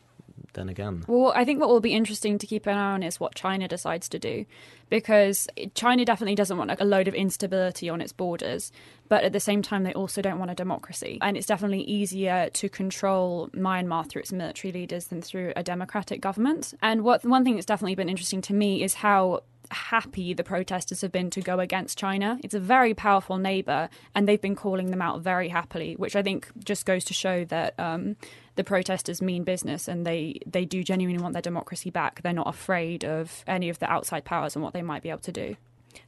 then 0.54 0.70
again. 0.70 1.04
Well, 1.08 1.32
I 1.36 1.46
think 1.46 1.60
what 1.60 1.70
will 1.70 1.80
be 1.80 1.94
interesting 1.94 2.38
to 2.40 2.48
keep 2.48 2.66
an 2.66 2.76
eye 2.76 2.94
on 2.94 3.04
is 3.04 3.20
what 3.20 3.36
China 3.36 3.68
decides 3.68 4.10
to 4.10 4.20
do, 4.20 4.46
because 4.90 5.48
China 5.76 6.06
definitely 6.06 6.36
doesn't 6.36 6.58
want 6.58 6.72
a 6.80 6.86
load 6.86 7.08
of 7.08 7.14
instability 7.14 7.90
on 7.90 8.02
its 8.02 8.14
borders, 8.14 8.72
but 9.08 9.24
at 9.24 9.34
the 9.34 9.40
same 9.40 9.62
time, 9.62 9.84
they 9.84 9.94
also 9.94 10.22
don't 10.22 10.40
want 10.40 10.52
a 10.52 10.56
democracy. 10.56 11.20
And 11.22 11.38
it's 11.38 11.48
definitely 11.48 11.82
easier 11.82 12.50
to 12.54 12.70
control 12.70 13.50
Myanmar 13.50 14.10
through 14.10 14.22
its 14.22 14.32
military 14.32 14.72
leaders 14.72 15.06
than 15.06 15.22
through 15.22 15.54
a 15.56 15.64
democratic 15.64 16.20
government. 16.20 16.74
And 16.82 17.04
what 17.04 17.24
one 17.24 17.44
thing 17.44 17.54
that's 17.54 17.66
definitely 17.66 17.96
been 17.96 18.10
interesting 18.10 18.42
to 18.44 18.54
me 18.54 18.84
is 18.84 18.96
how 18.96 19.44
happy 19.72 20.34
the 20.34 20.44
protesters 20.44 21.02
have 21.02 21.12
been 21.12 21.30
to 21.32 21.42
go 21.42 21.60
against 21.60 21.98
China. 21.98 22.40
It's 22.44 22.54
a 22.54 22.60
very 22.60 22.94
powerful 22.94 23.38
neighbor, 23.38 23.90
and 24.16 24.28
they've 24.28 24.42
been 24.42 24.56
calling 24.56 24.92
them 24.92 25.02
out 25.02 25.22
very 25.22 25.50
happily, 25.50 25.96
which 25.96 26.16
I 26.16 26.24
think 26.24 26.50
just 26.64 26.86
goes 26.86 27.04
to 27.06 27.14
show 27.14 27.46
that 27.46 27.74
um, 27.80 28.16
the 28.56 28.64
protesters 28.64 29.22
mean 29.22 29.44
business 29.44 29.88
and 29.88 30.06
they, 30.06 30.40
they 30.46 30.66
do 30.66 30.84
genuinely 30.84 31.22
want 31.22 31.34
their 31.34 31.42
democracy 31.42 31.90
back. 31.90 32.22
They're 32.22 32.34
not 32.34 32.48
afraid 32.48 33.04
of 33.06 33.44
any 33.48 33.70
of 33.70 33.80
the 33.80 33.90
outside 33.92 34.26
powers 34.26 34.56
and 34.56 34.64
what 34.64 34.74
they 34.74 34.82
might 34.82 35.04
be 35.04 35.10
able 35.10 35.20
to 35.20 35.32
do. 35.32 35.56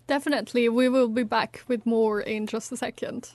Definitely. 0.08 0.70
We 0.70 0.90
will 0.90 1.08
be 1.08 1.24
back 1.24 1.64
with 1.68 1.86
more 1.86 2.20
in 2.20 2.48
just 2.48 2.72
a 2.72 2.78
second. 2.78 3.32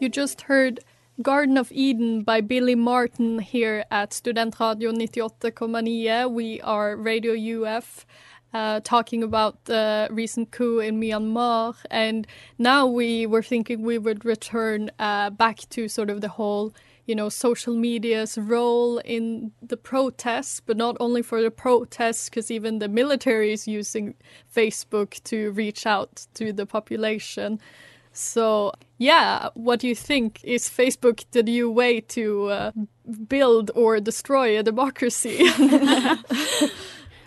You 0.00 0.08
just 0.08 0.42
heard 0.42 0.80
Garden 1.22 1.58
of 1.58 1.70
Eden 1.72 2.22
by 2.22 2.40
Billy 2.40 2.74
Martin 2.74 3.40
here 3.40 3.84
at 3.90 4.14
Student 4.14 4.54
Studentradio 4.54 4.92
98,9. 4.92 6.32
We 6.32 6.60
are 6.62 6.96
Radio 6.96 7.34
UF 7.34 8.06
uh, 8.54 8.80
talking 8.84 9.22
about 9.22 9.64
the 9.66 10.08
recent 10.10 10.50
coup 10.50 10.78
in 10.78 10.98
Myanmar. 11.00 11.76
And 11.90 12.26
now 12.58 12.86
we 12.86 13.26
were 13.26 13.42
thinking 13.42 13.82
we 13.82 13.98
would 13.98 14.24
return 14.24 14.90
uh, 14.98 15.30
back 15.30 15.58
to 15.70 15.88
sort 15.88 16.08
of 16.08 16.22
the 16.22 16.28
whole, 16.28 16.72
you 17.04 17.14
know, 17.14 17.28
social 17.28 17.74
media's 17.74 18.38
role 18.38 18.98
in 18.98 19.52
the 19.60 19.76
protests, 19.76 20.60
but 20.60 20.76
not 20.76 20.96
only 21.00 21.22
for 21.22 21.42
the 21.42 21.50
protests, 21.50 22.30
because 22.30 22.50
even 22.50 22.78
the 22.78 22.88
military 22.88 23.52
is 23.52 23.68
using 23.68 24.14
Facebook 24.54 25.22
to 25.24 25.50
reach 25.50 25.86
out 25.86 26.26
to 26.34 26.52
the 26.52 26.64
population. 26.64 27.60
So, 28.12 28.72
yeah, 28.98 29.50
what 29.54 29.80
do 29.80 29.88
you 29.88 29.94
think? 29.94 30.40
Is 30.42 30.68
Facebook 30.68 31.24
the 31.30 31.42
new 31.42 31.70
way 31.70 32.00
to 32.00 32.48
uh, 32.48 32.72
build 33.28 33.70
or 33.74 34.00
destroy 34.00 34.58
a 34.58 34.62
democracy? 34.62 35.38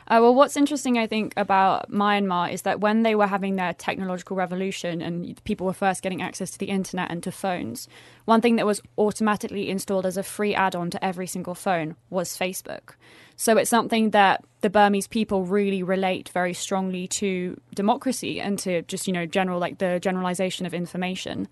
Uh, 0.07 0.19
well, 0.21 0.35
what's 0.35 0.57
interesting, 0.57 0.97
I 0.97 1.07
think, 1.07 1.33
about 1.37 1.89
Myanmar 1.89 2.51
is 2.51 2.63
that 2.63 2.81
when 2.81 3.03
they 3.03 3.15
were 3.15 3.27
having 3.27 3.55
their 3.55 3.73
technological 3.73 4.35
revolution 4.35 5.01
and 5.01 5.41
people 5.45 5.65
were 5.65 5.73
first 5.73 6.01
getting 6.01 6.21
access 6.21 6.51
to 6.51 6.59
the 6.59 6.65
internet 6.65 7.09
and 7.09 7.23
to 7.23 7.31
phones, 7.31 7.87
one 8.25 8.41
thing 8.41 8.57
that 8.57 8.65
was 8.65 8.81
automatically 8.97 9.69
installed 9.69 10.05
as 10.05 10.17
a 10.17 10.23
free 10.23 10.53
add 10.53 10.75
on 10.75 10.89
to 10.89 11.03
every 11.03 11.25
single 11.25 11.55
phone 11.55 11.95
was 12.09 12.37
Facebook. 12.37 12.95
So 13.37 13.57
it's 13.57 13.69
something 13.69 14.09
that 14.09 14.43
the 14.63 14.69
Burmese 14.69 15.07
people 15.07 15.43
really 15.43 15.83
relate 15.83 16.29
very 16.29 16.53
strongly 16.53 17.05
to 17.09 17.59
democracy 17.75 18.39
and 18.39 18.57
to 18.59 18.81
just, 18.83 19.07
you 19.07 19.13
know, 19.13 19.25
general, 19.25 19.59
like 19.59 19.79
the 19.79 19.99
generalization 19.99 20.65
of 20.65 20.73
information. 20.73 21.49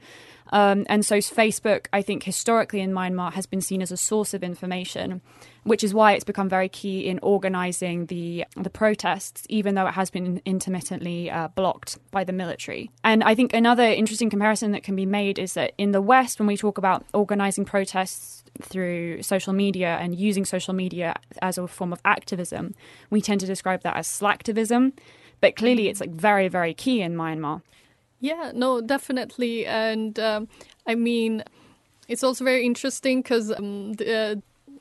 Um, 0.51 0.85
and 0.89 1.05
so 1.05 1.17
Facebook, 1.17 1.87
I 1.93 2.01
think, 2.01 2.23
historically 2.23 2.81
in 2.81 2.91
Myanmar 2.91 3.33
has 3.33 3.45
been 3.45 3.61
seen 3.61 3.81
as 3.81 3.91
a 3.91 3.97
source 3.97 4.33
of 4.33 4.43
information, 4.43 5.21
which 5.63 5.83
is 5.83 5.93
why 5.93 6.13
it's 6.13 6.23
become 6.23 6.49
very 6.49 6.67
key 6.67 7.07
in 7.07 7.19
organising 7.19 8.07
the 8.07 8.45
the 8.57 8.69
protests, 8.69 9.45
even 9.49 9.75
though 9.75 9.87
it 9.87 9.93
has 9.93 10.09
been 10.09 10.41
intermittently 10.45 11.31
uh, 11.31 11.47
blocked 11.49 11.97
by 12.11 12.23
the 12.23 12.33
military. 12.33 12.91
And 13.03 13.23
I 13.23 13.35
think 13.35 13.53
another 13.53 13.83
interesting 13.83 14.29
comparison 14.29 14.71
that 14.71 14.83
can 14.83 14.95
be 14.95 15.05
made 15.05 15.39
is 15.39 15.53
that 15.53 15.73
in 15.77 15.91
the 15.91 16.01
West, 16.01 16.39
when 16.39 16.47
we 16.47 16.57
talk 16.57 16.77
about 16.77 17.05
organising 17.13 17.65
protests 17.65 18.43
through 18.61 19.23
social 19.23 19.53
media 19.53 19.97
and 20.01 20.15
using 20.15 20.43
social 20.43 20.73
media 20.73 21.15
as 21.41 21.57
a 21.57 21.67
form 21.67 21.93
of 21.93 22.01
activism, 22.03 22.75
we 23.09 23.21
tend 23.21 23.39
to 23.39 23.47
describe 23.47 23.83
that 23.83 23.95
as 23.95 24.07
slacktivism. 24.07 24.93
But 25.39 25.55
clearly, 25.55 25.87
it's 25.87 26.01
like 26.01 26.11
very, 26.11 26.49
very 26.49 26.73
key 26.73 27.01
in 27.01 27.15
Myanmar. 27.15 27.61
Yeah, 28.21 28.51
no, 28.53 28.81
definitely. 28.81 29.65
And 29.65 30.17
um, 30.19 30.47
I 30.88 30.95
mean, 30.95 31.43
it's 32.07 32.23
also 32.23 32.45
very 32.45 32.65
interesting 32.65 33.21
because 33.21 33.51
um, 33.51 33.93
the 33.93 34.13
uh, 34.15 34.36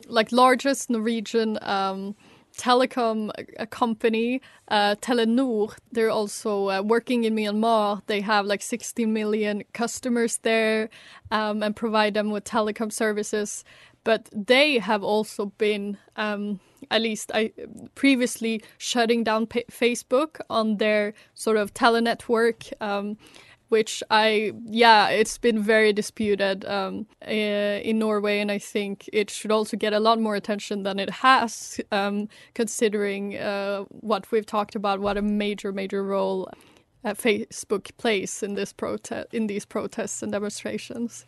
like 0.08 0.30
largest 0.30 0.90
Norwegian 0.90 1.58
um, 1.62 2.14
telecom 2.58 3.30
uh, 3.58 3.66
company, 3.66 4.42
uh, 4.68 4.94
Telenor, 5.00 5.74
they're 5.90 6.10
also 6.10 6.68
uh, 6.68 6.82
working 6.82 7.24
in 7.24 7.34
Myanmar. 7.34 8.02
They 8.06 8.20
have 8.20 8.44
like 8.44 8.60
16 8.60 9.10
million 9.10 9.64
customers 9.72 10.38
there 10.42 10.90
um, 11.30 11.62
and 11.62 11.74
provide 11.74 12.12
them 12.14 12.30
with 12.30 12.44
telecom 12.44 12.92
services. 12.92 13.64
But 14.04 14.28
they 14.34 14.78
have 14.78 15.02
also 15.02 15.46
been, 15.56 15.96
um, 16.16 16.60
at 16.90 17.02
least 17.02 17.30
I 17.34 17.52
previously, 17.94 18.62
shutting 18.78 19.24
down 19.24 19.46
Facebook 19.46 20.40
on 20.48 20.76
their 20.78 21.14
sort 21.34 21.56
of 21.56 21.74
telenetwork. 21.74 22.72
Um, 22.80 23.16
which 23.70 24.02
I, 24.10 24.52
yeah, 24.66 25.08
it's 25.10 25.38
been 25.38 25.62
very 25.62 25.92
disputed 25.92 26.64
um, 26.64 27.06
uh, 27.24 27.30
in 27.30 28.00
Norway, 28.00 28.40
and 28.40 28.50
I 28.50 28.58
think 28.58 29.08
it 29.12 29.30
should 29.30 29.52
also 29.52 29.76
get 29.76 29.92
a 29.92 30.00
lot 30.00 30.20
more 30.20 30.34
attention 30.34 30.82
than 30.82 30.98
it 30.98 31.08
has, 31.08 31.80
um, 31.92 32.28
considering 32.54 33.36
uh, 33.36 33.84
what 33.90 34.30
we've 34.32 34.44
talked 34.44 34.74
about, 34.74 34.98
what 34.98 35.16
a 35.16 35.22
major, 35.22 35.72
major 35.72 36.02
role 36.02 36.50
uh, 37.04 37.14
Facebook 37.14 37.96
plays 37.96 38.42
in 38.42 38.54
this 38.54 38.72
protest, 38.72 39.32
in 39.32 39.46
these 39.46 39.64
protests 39.64 40.20
and 40.20 40.32
demonstrations. 40.32 41.24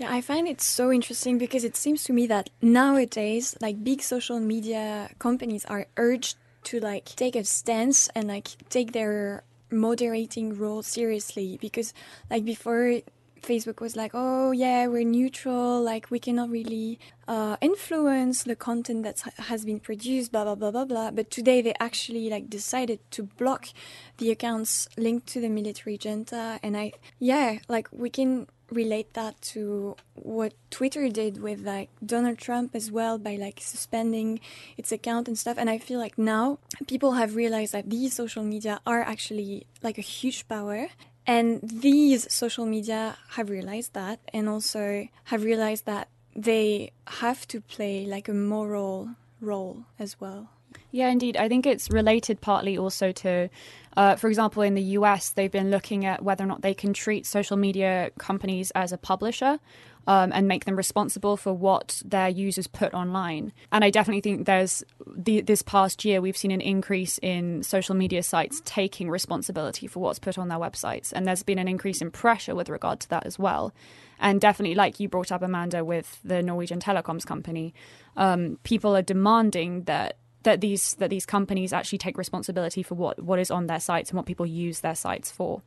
Yeah, 0.00 0.10
I 0.10 0.22
find 0.22 0.48
it 0.48 0.62
so 0.62 0.90
interesting 0.90 1.36
because 1.36 1.62
it 1.62 1.76
seems 1.76 2.04
to 2.04 2.14
me 2.14 2.26
that 2.28 2.48
nowadays, 2.62 3.54
like 3.60 3.84
big 3.84 4.00
social 4.00 4.40
media 4.40 5.10
companies 5.18 5.66
are 5.66 5.88
urged 5.98 6.38
to 6.64 6.80
like 6.80 7.04
take 7.04 7.36
a 7.36 7.44
stance 7.44 8.08
and 8.14 8.26
like 8.26 8.48
take 8.70 8.92
their 8.92 9.44
moderating 9.70 10.56
role 10.56 10.82
seriously 10.82 11.58
because 11.60 11.92
like 12.30 12.46
before 12.46 13.02
Facebook 13.42 13.82
was 13.82 13.94
like, 13.94 14.12
oh 14.14 14.52
yeah, 14.52 14.86
we're 14.86 15.04
neutral, 15.04 15.82
like 15.82 16.10
we 16.10 16.18
cannot 16.18 16.48
really 16.48 16.98
uh, 17.28 17.58
influence 17.60 18.44
the 18.44 18.56
content 18.56 19.02
that 19.02 19.20
has 19.50 19.66
been 19.66 19.80
produced, 19.80 20.32
blah 20.32 20.44
blah 20.44 20.54
blah 20.54 20.70
blah 20.70 20.86
blah. 20.86 21.10
But 21.10 21.30
today 21.30 21.60
they 21.60 21.74
actually 21.78 22.30
like 22.30 22.48
decided 22.48 23.00
to 23.10 23.24
block 23.24 23.68
the 24.16 24.30
accounts 24.30 24.88
linked 24.96 25.26
to 25.34 25.42
the 25.42 25.50
military 25.50 25.98
junta, 25.98 26.58
and 26.62 26.74
I 26.74 26.92
yeah, 27.18 27.58
like 27.68 27.86
we 27.92 28.08
can 28.08 28.46
relate 28.70 29.14
that 29.14 29.40
to 29.54 29.96
what 30.14 30.54
Twitter 30.70 31.08
did 31.08 31.42
with 31.42 31.60
like 31.60 31.90
Donald 32.04 32.38
Trump 32.38 32.74
as 32.74 32.90
well 32.90 33.18
by 33.18 33.36
like 33.36 33.60
suspending 33.60 34.40
its 34.76 34.92
account 34.92 35.28
and 35.28 35.38
stuff. 35.38 35.56
And 35.58 35.68
I 35.68 35.78
feel 35.78 35.98
like 35.98 36.18
now 36.18 36.58
people 36.86 37.12
have 37.12 37.36
realized 37.36 37.72
that 37.72 37.90
these 37.90 38.14
social 38.14 38.42
media 38.42 38.80
are 38.86 39.00
actually 39.00 39.66
like 39.82 39.98
a 39.98 40.02
huge 40.02 40.48
power. 40.48 40.88
And 41.26 41.60
these 41.62 42.32
social 42.32 42.66
media 42.66 43.16
have 43.30 43.50
realized 43.50 43.92
that 43.94 44.20
and 44.32 44.48
also 44.48 45.08
have 45.24 45.44
realized 45.44 45.86
that 45.86 46.08
they 46.34 46.92
have 47.06 47.46
to 47.48 47.60
play 47.60 48.06
like 48.06 48.28
a 48.28 48.34
moral 48.34 49.10
role 49.40 49.84
as 49.98 50.20
well. 50.20 50.50
Yeah, 50.92 51.08
indeed. 51.08 51.36
I 51.36 51.48
think 51.48 51.66
it's 51.66 51.90
related 51.90 52.40
partly 52.40 52.76
also 52.76 53.12
to, 53.12 53.48
uh, 53.96 54.16
for 54.16 54.28
example, 54.28 54.62
in 54.62 54.74
the 54.74 54.82
US, 54.82 55.30
they've 55.30 55.50
been 55.50 55.70
looking 55.70 56.04
at 56.04 56.22
whether 56.22 56.44
or 56.44 56.46
not 56.46 56.62
they 56.62 56.74
can 56.74 56.92
treat 56.92 57.26
social 57.26 57.56
media 57.56 58.10
companies 58.18 58.70
as 58.74 58.92
a 58.92 58.98
publisher. 58.98 59.58
Um, 60.06 60.32
and 60.32 60.48
make 60.48 60.64
them 60.64 60.76
responsible 60.76 61.36
for 61.36 61.52
what 61.52 62.02
their 62.06 62.28
users 62.28 62.66
put 62.66 62.94
online. 62.94 63.52
And 63.70 63.84
I 63.84 63.90
definitely 63.90 64.22
think 64.22 64.46
there's 64.46 64.82
the, 65.06 65.42
this 65.42 65.60
past 65.60 66.06
year 66.06 66.22
we've 66.22 66.38
seen 66.38 66.50
an 66.50 66.62
increase 66.62 67.18
in 67.18 67.62
social 67.62 67.94
media 67.94 68.22
sites 68.22 68.62
taking 68.64 69.10
responsibility 69.10 69.86
for 69.86 70.00
what's 70.00 70.18
put 70.18 70.38
on 70.38 70.48
their 70.48 70.58
websites, 70.58 71.12
and 71.12 71.26
there's 71.26 71.42
been 71.42 71.58
an 71.58 71.68
increase 71.68 72.00
in 72.00 72.10
pressure 72.10 72.54
with 72.54 72.70
regard 72.70 72.98
to 73.00 73.08
that 73.10 73.26
as 73.26 73.38
well. 73.38 73.74
And 74.18 74.40
definitely, 74.40 74.74
like 74.74 75.00
you 75.00 75.08
brought 75.08 75.30
up, 75.30 75.42
Amanda, 75.42 75.84
with 75.84 76.18
the 76.24 76.42
Norwegian 76.42 76.80
telecoms 76.80 77.26
company, 77.26 77.74
um, 78.16 78.58
people 78.64 78.96
are 78.96 79.02
demanding 79.02 79.84
that 79.84 80.16
that 80.42 80.60
these 80.60 80.94
that 80.94 81.10
these 81.10 81.26
companies 81.26 81.72
actually 81.72 81.98
take 81.98 82.16
responsibility 82.16 82.82
for 82.82 82.94
what 82.94 83.22
what 83.22 83.38
is 83.38 83.50
on 83.50 83.66
their 83.66 83.80
sites 83.80 84.10
and 84.10 84.16
what 84.16 84.26
people 84.26 84.46
use 84.46 84.80
their 84.80 84.94
sites 84.94 85.30
for. 85.30 85.62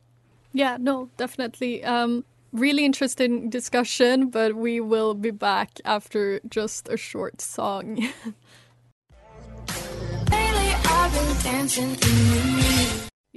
Yeah, 0.52 0.76
no, 0.80 1.10
definitely. 1.16 1.82
Um, 1.84 2.24
really 2.52 2.84
interesting 2.84 3.50
discussion, 3.50 4.30
but 4.30 4.54
we 4.54 4.80
will 4.80 5.14
be 5.14 5.32
back 5.32 5.80
after 5.84 6.40
just 6.48 6.88
a 6.88 6.96
short 6.96 7.40
song. 7.40 8.08
You 11.76 12.83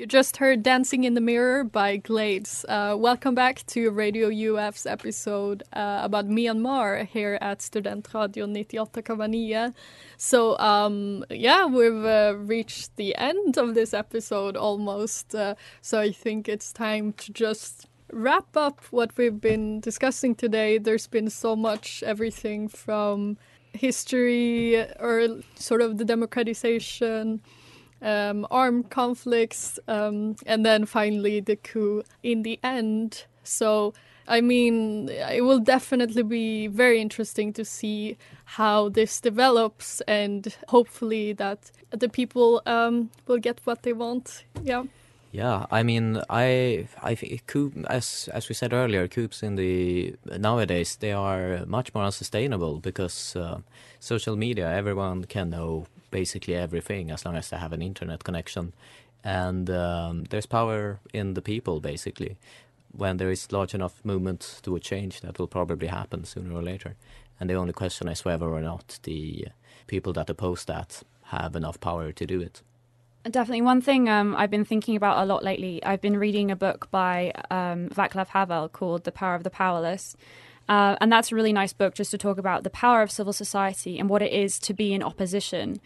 just 0.08 0.38
heard 0.38 0.64
Dancing 0.64 1.04
in 1.04 1.16
the 1.16 1.22
Mirror 1.22 1.66
by 1.66 1.98
Glades. 1.98 2.64
Uh, 2.70 2.96
welcome 2.98 3.36
back 3.36 3.66
to 3.68 3.92
Radio 3.92 4.30
UF's 4.30 4.86
episode 4.86 5.64
uh, 5.74 6.00
about 6.02 6.28
Myanmar 6.30 7.06
here 7.06 7.38
at 7.42 7.60
Studentradio 7.60 8.48
98,9. 8.48 9.74
So, 10.16 10.58
um, 10.60 11.26
yeah, 11.30 11.66
we've 11.66 12.06
uh, 12.06 12.36
reached 12.38 12.96
the 12.96 13.18
end 13.18 13.58
of 13.58 13.76
this 13.76 13.94
episode 13.94 14.56
almost. 14.56 15.36
Uh, 15.36 15.56
so, 15.82 16.00
I 16.00 16.12
think 16.12 16.48
it's 16.48 16.72
time 16.72 17.12
to 17.14 17.34
just 17.34 17.88
wrap 18.14 18.56
up 18.56 18.82
what 18.92 19.18
we've 19.18 19.42
been 19.42 19.82
discussing 19.82 20.36
today. 20.36 20.78
There's 20.78 21.08
been 21.08 21.30
so 21.30 21.54
much, 21.54 22.02
everything 22.06 22.70
from 22.70 23.38
history 23.74 24.78
or 25.00 25.42
sort 25.56 25.82
of 25.82 25.98
the 25.98 26.06
democratization 26.06 27.42
um, 28.02 28.48
armed 28.52 28.90
conflicts, 28.90 29.80
um, 29.88 30.36
and 30.46 30.66
then 30.66 30.86
finally 30.86 31.40
the 31.40 31.56
coup 31.56 32.04
in 32.24 32.44
the 32.44 32.60
end. 32.64 33.26
So, 33.44 33.94
I 34.28 34.42
mean, 34.42 35.10
it 35.10 35.42
will 35.42 35.60
definitely 35.60 36.24
be 36.24 36.68
very 36.68 37.00
interesting 37.00 37.54
to 37.54 37.64
see 37.64 38.18
how 38.46 38.90
this 38.90 39.22
develops, 39.22 40.02
and 40.02 40.56
hopefully 40.68 41.34
that 41.34 41.72
the 41.92 42.10
people 42.10 42.62
um, 42.66 43.10
will 43.28 43.40
get 43.40 43.62
what 43.64 43.84
they 43.84 43.94
want. 43.94 44.44
Yeah. 44.64 44.84
Yeah, 45.32 45.66
I 45.70 45.84
mean, 45.84 46.22
I 46.30 46.88
I 47.04 47.14
think 47.16 47.46
coup 47.48 47.72
as 47.90 48.30
as 48.34 48.50
we 48.50 48.56
said 48.56 48.74
earlier, 48.74 49.08
coups 49.08 49.44
in 49.44 49.56
the 49.56 50.16
nowadays 50.26 50.96
they 50.96 51.12
are 51.12 51.66
much 51.66 51.94
more 51.94 52.06
unsustainable 52.06 52.80
because 52.80 53.36
uh, 53.36 53.60
social 54.00 54.36
media, 54.36 54.72
everyone 54.72 55.26
can 55.26 55.50
know 55.50 55.86
basically 56.12 56.56
everything 56.56 57.12
as 57.12 57.26
long 57.26 57.36
as 57.36 57.50
they 57.50 57.58
have 57.58 57.74
an 57.74 57.82
internet 57.82 58.24
connection, 58.24 58.74
and 59.24 59.70
um, 59.70 60.26
there's 60.30 60.46
power 60.46 61.00
in 61.14 61.34
the 61.34 61.42
people 61.42 61.80
basically. 61.80 62.38
When 62.92 63.18
there 63.18 63.30
is 63.30 63.52
large 63.52 63.76
enough 63.76 64.04
movement 64.04 64.60
to 64.64 64.76
a 64.76 64.80
change, 64.80 65.22
that 65.22 65.38
will 65.38 65.48
probably 65.48 65.88
happen 65.88 66.24
sooner 66.24 66.56
or 66.56 66.64
later. 66.64 66.96
And 67.40 67.50
the 67.50 67.56
only 67.56 67.74
question 67.74 68.08
is 68.08 68.26
whether 68.26 68.48
or 68.48 68.62
not 68.62 69.00
the 69.04 69.50
people 69.86 70.14
that 70.14 70.30
oppose 70.30 70.66
that 70.66 71.04
have 71.26 71.56
enough 71.56 71.80
power 71.80 72.12
to 72.12 72.26
do 72.26 72.42
it. 72.42 72.62
Definitely. 73.24 73.62
One 73.62 73.82
thing 73.82 74.08
um, 74.10 74.36
I've 74.36 74.50
been 74.50 74.66
thinking 74.66 74.96
about 74.96 75.22
a 75.22 75.26
lot 75.26 75.44
lately, 75.44 75.84
I've 75.84 76.02
been 76.02 76.18
reading 76.18 76.50
a 76.50 76.56
book 76.56 76.90
by 76.92 77.34
um, 77.52 77.90
Václav 77.90 78.28
Havel 78.28 78.70
called 78.70 79.04
The 79.04 79.12
Power 79.12 79.36
of 79.36 79.44
the 79.44 79.50
Powerless. 79.50 80.16
Uh, 80.68 80.96
and 81.00 81.12
that's 81.12 81.32
a 81.32 81.36
really 81.36 81.54
nice 81.54 81.74
book 81.74 81.94
just 81.96 82.12
to 82.12 82.18
talk 82.18 82.38
about 82.38 82.64
the 82.64 82.70
power 82.70 83.02
of 83.02 83.12
civil 83.12 83.34
society 83.34 83.98
and 84.00 84.10
what 84.10 84.22
it 84.22 84.32
is 84.32 84.60
to 84.60 84.74
be 84.74 84.94
in 84.94 85.02
opposition. 85.02 85.80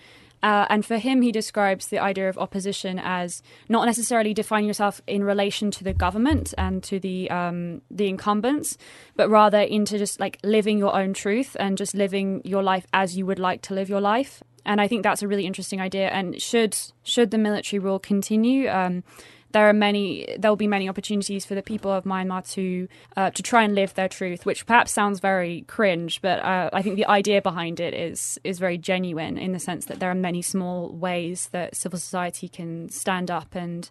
Uh, 0.43 0.65
and 0.69 0.85
for 0.85 0.97
him, 0.97 1.21
he 1.21 1.31
describes 1.31 1.87
the 1.87 1.99
idea 1.99 2.27
of 2.27 2.37
opposition 2.37 2.99
as 3.03 3.43
not 3.69 3.85
necessarily 3.85 4.33
defining 4.33 4.67
yourself 4.67 4.99
in 5.05 5.23
relation 5.23 5.69
to 5.69 5.83
the 5.83 5.93
government 5.93 6.53
and 6.57 6.83
to 6.83 6.99
the 6.99 7.29
um, 7.29 7.81
the 7.91 8.07
incumbents, 8.07 8.77
but 9.15 9.29
rather 9.29 9.59
into 9.59 9.99
just 9.99 10.19
like 10.19 10.39
living 10.43 10.79
your 10.79 10.95
own 10.95 11.13
truth 11.13 11.55
and 11.59 11.77
just 11.77 11.93
living 11.93 12.41
your 12.43 12.63
life 12.63 12.87
as 12.91 13.15
you 13.15 13.25
would 13.25 13.39
like 13.39 13.61
to 13.61 13.75
live 13.75 13.89
your 13.89 14.01
life. 14.01 14.41
And 14.65 14.79
I 14.81 14.87
think 14.87 15.03
that's 15.03 15.21
a 15.21 15.27
really 15.27 15.45
interesting 15.45 15.79
idea. 15.79 16.09
And 16.09 16.41
should 16.41 16.75
should 17.03 17.29
the 17.29 17.37
military 17.37 17.79
rule 17.79 17.99
continue, 17.99 18.67
um, 18.67 19.03
there 19.51 19.67
are 19.67 19.73
many 19.73 20.35
there 20.37 20.51
will 20.51 20.55
be 20.55 20.67
many 20.67 20.87
opportunities 20.89 21.45
for 21.45 21.55
the 21.55 21.61
people 21.61 21.91
of 21.91 22.03
Myanmar 22.03 22.49
to 22.53 22.87
uh, 23.17 23.29
to 23.31 23.43
try 23.43 23.63
and 23.63 23.75
live 23.75 23.93
their 23.93 24.09
truth, 24.09 24.45
which 24.45 24.65
perhaps 24.65 24.91
sounds 24.91 25.19
very 25.19 25.61
cringe, 25.67 26.21
but 26.21 26.39
uh, 26.39 26.69
I 26.73 26.81
think 26.81 26.95
the 26.95 27.05
idea 27.05 27.41
behind 27.41 27.79
it 27.79 27.93
is 27.93 28.39
is 28.43 28.59
very 28.59 28.77
genuine 28.77 29.37
in 29.37 29.51
the 29.51 29.59
sense 29.59 29.85
that 29.85 29.99
there 29.99 30.11
are 30.11 30.15
many 30.15 30.41
small 30.41 30.89
ways 30.89 31.49
that 31.51 31.75
civil 31.75 31.99
society 31.99 32.47
can 32.47 32.89
stand 32.89 33.29
up 33.29 33.55
and 33.55 33.89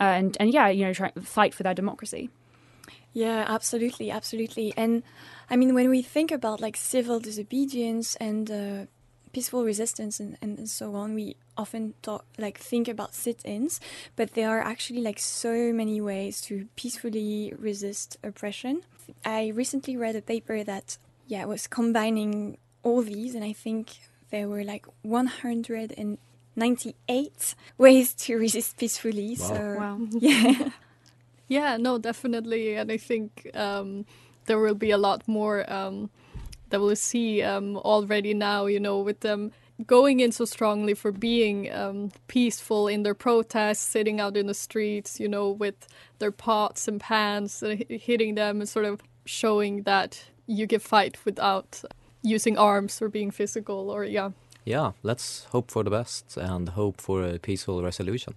uh, 0.00 0.04
and 0.04 0.36
and 0.40 0.52
yeah, 0.52 0.68
you 0.68 0.84
know, 0.84 0.92
try 0.92 1.10
fight 1.22 1.54
for 1.54 1.62
their 1.62 1.74
democracy. 1.74 2.30
Yeah, 3.12 3.44
absolutely, 3.46 4.10
absolutely. 4.10 4.74
And 4.76 5.04
I 5.48 5.56
mean, 5.56 5.74
when 5.74 5.88
we 5.88 6.02
think 6.02 6.32
about 6.32 6.60
like 6.60 6.76
civil 6.76 7.20
disobedience 7.20 8.16
and 8.16 8.50
uh, 8.50 8.86
peaceful 9.34 9.64
resistance 9.64 10.20
and, 10.20 10.38
and 10.40 10.70
so 10.70 10.94
on, 10.94 11.14
we 11.14 11.36
often 11.56 11.94
talk 12.02 12.24
like 12.38 12.58
think 12.58 12.86
about 12.88 13.14
sit-ins, 13.14 13.80
but 14.16 14.34
there 14.34 14.48
are 14.48 14.60
actually 14.60 15.02
like 15.02 15.18
so 15.18 15.72
many 15.72 16.00
ways 16.00 16.40
to 16.42 16.68
peacefully 16.76 17.52
resist 17.58 18.16
oppression. 18.22 18.82
I 19.24 19.48
recently 19.48 19.96
read 19.96 20.14
a 20.16 20.22
paper 20.22 20.62
that 20.64 20.98
yeah 21.26 21.44
was 21.44 21.66
combining 21.66 22.58
all 22.82 23.02
these, 23.02 23.34
and 23.34 23.44
I 23.44 23.52
think 23.52 23.98
there 24.30 24.48
were 24.48 24.64
like 24.64 24.86
198 25.02 27.54
ways 27.76 28.14
to 28.14 28.38
resist 28.46 28.78
peacefully. 28.78 29.36
Wow. 29.38 29.46
So 29.46 29.76
Wow. 29.78 30.00
yeah. 30.18 30.70
Yeah, 31.46 31.76
no, 31.76 31.98
definitely, 31.98 32.74
and 32.74 32.90
I 32.90 32.96
think 32.96 33.50
um, 33.54 34.06
there 34.46 34.58
will 34.58 34.74
be 34.74 34.90
a 34.90 34.96
lot 34.96 35.28
more 35.28 35.70
um, 35.70 36.08
that 36.70 36.80
we'll 36.80 36.96
see 36.96 37.42
um, 37.42 37.76
already 37.78 38.34
now. 38.34 38.66
You 38.66 38.80
know, 38.80 38.98
with 39.00 39.20
them 39.20 39.52
going 39.86 40.20
in 40.20 40.32
so 40.32 40.44
strongly 40.44 40.94
for 40.94 41.12
being 41.12 41.72
um, 41.72 42.12
peaceful 42.28 42.88
in 42.88 43.02
their 43.02 43.14
protests, 43.14 43.80
sitting 43.80 44.20
out 44.20 44.36
in 44.36 44.46
the 44.46 44.54
streets. 44.54 45.20
You 45.20 45.28
know, 45.28 45.50
with 45.50 45.86
their 46.18 46.32
pots 46.32 46.88
and 46.88 47.00
pans, 47.00 47.62
uh, 47.62 47.76
hitting 47.88 48.34
them, 48.34 48.60
and 48.60 48.68
sort 48.68 48.86
of 48.86 49.00
showing 49.24 49.82
that 49.82 50.24
you 50.46 50.66
can 50.66 50.80
fight 50.80 51.18
without 51.24 51.82
using 52.22 52.58
arms 52.58 53.00
or 53.02 53.08
being 53.08 53.30
physical. 53.30 53.90
Or 53.90 54.04
yeah, 54.04 54.30
Yeah, 54.64 54.92
let's 55.02 55.44
hope 55.52 55.70
for 55.70 55.82
the 55.84 55.90
best 55.90 56.36
and 56.36 56.70
hope 56.70 57.00
for 57.00 57.22
a 57.22 57.38
peaceful 57.38 57.82
resolution. 57.82 58.34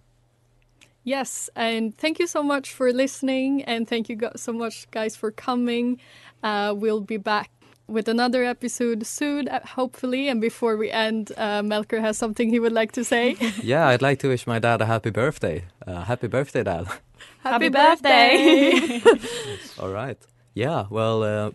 Yes, 1.07 1.49
and 1.55 1.97
thank 1.97 2.19
you 2.19 2.27
so 2.27 2.43
much 2.43 2.73
for 2.73 2.91
listening, 2.91 3.63
and 3.63 3.87
thank 3.87 4.09
you 4.09 4.19
so 4.35 4.51
much, 4.51 4.91
guys, 4.91 5.15
for 5.15 5.31
coming. 5.31 6.01
Uh, 6.43 6.73
we'll 6.75 6.99
be 6.99 7.15
back 7.15 7.49
with 7.87 8.07
another 8.07 8.43
episode 8.43 9.05
soon, 9.05 9.47
uh, 9.47 9.59
hopefully. 9.75 10.27
And 10.29 10.41
before 10.41 10.77
we 10.77 10.91
end, 10.91 11.31
uh, 11.37 11.61
Melker 11.61 11.99
has 12.01 12.17
something 12.17 12.49
he 12.49 12.59
would 12.59 12.73
like 12.73 12.91
to 12.93 13.03
say. 13.03 13.35
yeah, 13.63 13.87
I'd 13.87 14.01
like 14.01 14.19
to 14.19 14.27
wish 14.27 14.47
my 14.47 14.59
dad 14.59 14.81
a 14.81 14.85
happy 14.85 15.09
birthday. 15.09 15.65
Uh, 15.85 16.03
happy 16.03 16.27
birthday, 16.27 16.63
Dad. 16.63 16.87
Happy 17.43 17.69
birthday. 17.69 19.01
All 19.79 19.89
right. 19.89 20.17
Yeah, 20.53 20.85
well, 20.91 21.23
uh, 21.23 21.51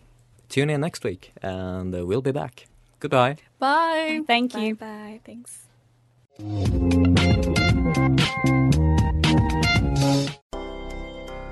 tune 0.49 0.69
in 0.69 0.81
next 0.81 1.03
week 1.03 1.31
and 1.41 1.95
uh, 1.95 2.05
we'll 2.05 2.21
be 2.21 2.31
back. 2.31 2.67
Goodbye. 2.99 3.37
Bye. 3.59 4.21
Thank 4.27 4.53
Bye 4.53 4.59
you. 4.59 4.75
bye. 4.75 5.19
Thanks. 5.25 5.59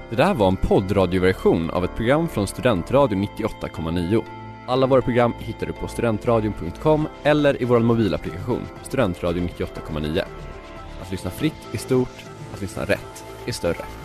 Det 0.10 0.16
där 0.16 0.34
var 0.34 0.48
en 0.48 0.58
poddradioversion 0.58 1.70
av 1.70 1.86
ett 1.86 1.96
program 1.96 2.30
från 2.30 2.48
Studentradion 2.48 3.24
98,9. 3.24 4.41
Alla 4.68 4.88
våra 4.88 5.02
program 5.02 5.34
hittar 5.40 5.68
du 5.68 5.74
på 5.74 5.88
studentradion.com 5.88 7.08
eller 7.24 7.62
i 7.62 7.66
vår 7.66 7.80
mobilapplikation 7.80 8.62
Studentradion 8.84 9.50
98,9. 9.50 10.22
Att 11.02 11.12
lyssna 11.12 11.32
fritt 11.32 11.68
är 11.74 11.78
stort, 11.78 12.26
att 12.54 12.62
lyssna 12.62 12.86
rätt 12.86 13.26
är 13.46 13.52
större. 13.52 14.01